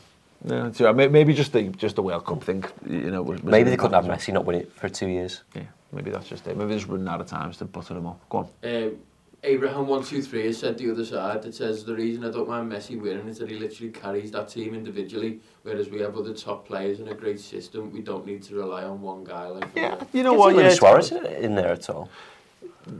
Yeah, 0.48 0.72
so 0.74 0.94
maybe 0.94 1.34
just 1.34 1.54
the 1.54 1.70
just 1.70 1.96
the 1.96 2.04
World 2.04 2.26
Cup 2.26 2.44
thing, 2.44 2.64
you 2.88 3.10
know. 3.10 3.24
Was, 3.24 3.42
was 3.42 3.52
Maybe 3.52 3.72
they 3.72 3.78
couldn't 3.78 3.96
have 3.96 4.06
Messi 4.06 4.32
not 4.32 4.46
win 4.46 4.58
it 4.62 4.72
for 4.74 4.90
two 4.90 5.08
years. 5.08 5.42
Yeah, 5.56 5.64
maybe 5.92 6.12
that's 6.12 6.28
just 6.28 6.46
it. 6.46 6.56
Maybe 6.56 6.70
they're 6.70 6.78
just 6.78 6.90
running 6.90 7.08
out 7.08 7.20
of 7.20 7.28
times 7.28 7.58
to 7.58 7.66
butter 7.66 7.96
them 7.96 8.06
up. 8.06 8.20
Go 8.30 8.38
on. 8.40 8.48
Um, 8.64 8.98
Abraham 9.46 9.88
123 9.88 10.46
has 10.48 10.58
said 10.58 10.78
the 10.78 10.92
other 10.92 11.06
side, 11.06 11.46
it 11.46 11.54
says 11.54 11.86
the 11.86 11.96
reason 11.96 12.26
I 12.26 12.32
don't 12.32 12.50
mind 12.50 12.72
Messi 12.72 13.00
winning 13.00 13.28
is 13.28 13.38
that 13.38 13.50
he 13.50 13.58
literally 13.58 13.92
carries 13.92 14.32
that 14.32 14.50
team 14.50 14.74
individually, 14.74 15.40
whereas 15.62 15.88
we 15.90 16.00
have 16.00 16.18
other 16.18 16.34
top 16.34 16.66
players 16.68 17.00
and 17.00 17.10
a 17.10 17.14
great 17.14 17.40
system. 17.40 17.92
We 17.92 18.02
don't 18.02 18.26
need 18.26 18.42
to 18.44 18.56
rely 18.56 18.84
on 18.84 19.02
one 19.02 19.24
guy 19.24 19.48
like 19.48 19.70
Yeah, 19.76 20.04
you 20.14 20.24
know 20.24 20.34
what? 20.34 20.56
Yeah, 20.56 20.70
Suarez 20.70 21.12
in 21.12 21.54
there 21.54 21.70
at 21.74 21.90
all. 21.90 22.10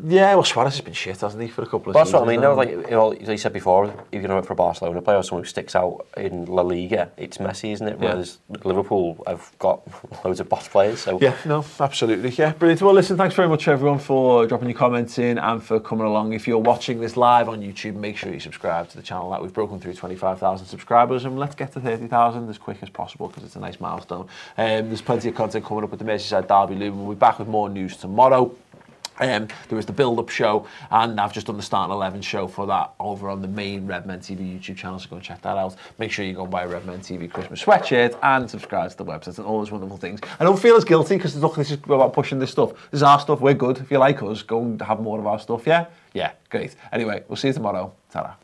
Yeah, 0.04 0.34
well, 0.34 0.44
Suarez 0.44 0.74
has 0.74 0.82
been 0.82 0.94
shit, 0.94 1.22
hasn't 1.22 1.42
he, 1.42 1.48
for 1.48 1.62
a 1.62 1.66
couple 1.66 1.90
of 1.90 1.94
That's 1.94 2.12
what 2.12 2.24
I 2.24 2.26
mean. 2.26 2.42
No, 2.42 2.56
like 2.56 2.70
you 2.70 2.90
know, 2.90 3.12
as 3.12 3.28
you 3.28 3.38
said 3.38 3.54
before, 3.54 3.86
if 3.86 3.94
you're 4.12 4.22
going 4.22 4.30
to 4.30 4.36
work 4.36 4.46
for 4.46 4.54
a 4.54 4.56
Barcelona 4.56 5.02
player 5.02 5.18
or 5.18 5.24
someone 5.24 5.44
who 5.44 5.48
sticks 5.48 5.76
out 5.76 6.08
in 6.18 6.46
La 6.46 6.64
Liga, 6.64 7.12
it's 7.18 7.38
Messi, 7.38 7.72
isn't 7.72 7.88
it? 7.88 8.00
Yeah. 8.02 8.14
Whereas 8.14 8.40
Liverpool 8.64 9.24
have 9.28 9.52
got 9.60 9.82
loads 10.26 10.40
of 10.40 10.50
boss 10.50 10.68
players. 10.68 11.02
So 11.02 11.20
Yeah, 11.22 11.36
no, 11.46 11.64
absolutely. 11.80 12.32
Yeah, 12.32 12.54
brilliant. 12.54 12.82
Well, 12.82 12.94
listen, 12.94 13.16
thanks 13.16 13.36
very 13.36 13.48
much, 13.48 13.68
everyone, 13.68 14.00
for 14.00 14.48
dropping 14.48 14.70
your 14.70 14.78
comments 14.78 15.20
in 15.20 15.38
and 15.38 15.62
for 15.62 15.80
coming 15.80 16.08
along. 16.08 16.34
If 16.34 16.48
you're 16.48 16.58
watching 16.58 17.00
this 17.00 17.16
live 17.16 17.48
on 17.48 17.62
YouTube, 17.62 17.96
make 17.96 18.18
sure 18.18 18.34
you 18.34 18.40
subscribe 18.40 18.90
to 18.90 18.98
the 18.98 19.04
channel. 19.04 19.30
That 19.30 19.42
we've 19.42 19.54
broken 19.54 19.80
through 19.80 19.94
25,000 19.94 20.66
subscribers, 20.66 21.26
and 21.26 21.38
let's 21.38 21.54
get 21.54 21.74
to 21.74 21.80
30,000 21.80 22.50
as 22.50 22.58
quick 22.58 22.78
as 22.82 22.90
possible 22.90 23.28
because 23.28 23.44
it's 23.44 23.56
a 23.56 23.60
nice 23.60 23.80
milestone. 23.80 24.28
Um, 24.58 24.88
there's 24.88 25.02
plenty 25.02 25.30
of 25.30 25.36
content 25.36 25.64
coming 25.64 25.84
up 25.84 25.92
with 25.92 26.00
the 26.00 26.06
Merseyside 26.06 26.48
Derby 26.48 26.80
Loom. 26.80 27.06
We'll 27.06 27.16
be 27.16 27.20
back 27.20 27.38
with 27.38 27.48
more 27.48 27.70
news 27.70 27.98
tomorrow. 27.98 28.56
Um, 29.20 29.48
there 29.70 29.76
was 29.76 29.86
the 29.86 29.94
build-up 29.94 30.30
show, 30.30 30.68
and 30.92 31.20
I've 31.20 31.34
just 31.34 31.48
done 31.48 31.58
the 31.58 31.64
starting 31.64 31.94
11 31.94 32.22
show 32.22 32.48
for 32.48 32.68
that 32.68 32.94
over 33.00 33.30
on 33.30 33.42
the 33.42 33.48
main 33.48 33.88
Redmen 33.88 34.20
TV 34.20 34.58
YouTube 34.60 34.78
channel, 34.78 35.00
so 35.00 35.10
go 35.10 35.16
and 35.16 35.24
check 35.24 35.42
that 35.42 35.58
out. 35.58 35.76
Make 35.98 36.12
sure 36.12 36.26
you 36.26 36.34
go 36.34 36.44
and 36.44 36.52
buy 36.52 36.64
a 36.64 36.68
Redmen 36.68 37.00
TV 37.00 37.32
Christmas 37.32 37.64
sweatshirt 37.64 38.18
and 38.24 38.50
subscribe 38.50 38.92
to 38.92 38.98
the 38.98 39.06
website 39.06 39.38
and 39.38 39.48
all 39.48 39.60
those 39.60 39.72
wonderful 39.72 39.98
things. 39.98 40.20
And 40.40 40.48
don't 40.48 40.60
feel 40.60 40.76
as 40.76 40.84
guilty 40.84 41.16
because 41.16 41.36
look, 41.38 41.56
this 41.56 41.72
is 41.72 41.78
about 41.84 42.14
pushing 42.14 42.40
this 42.40 42.52
stuff. 42.52 42.72
This 42.92 43.00
is 43.00 43.04
our 43.04 43.20
stuff. 43.20 43.42
We're 43.42 43.54
good. 43.54 43.78
If 43.78 43.92
you 43.92 43.98
like 43.98 44.22
us, 44.22 44.42
go 44.42 44.62
and 44.62 44.82
have 44.82 45.00
more 45.00 45.20
of 45.20 45.28
our 45.28 45.40
stuff. 45.40 45.66
Yeah, 45.66 45.88
yeah, 46.14 46.34
great. 46.50 46.76
Anyway, 46.92 47.24
we'll 47.28 47.38
see 47.38 47.48
you 47.48 47.54
tomorrow. 47.54 47.94
ta 48.12 48.38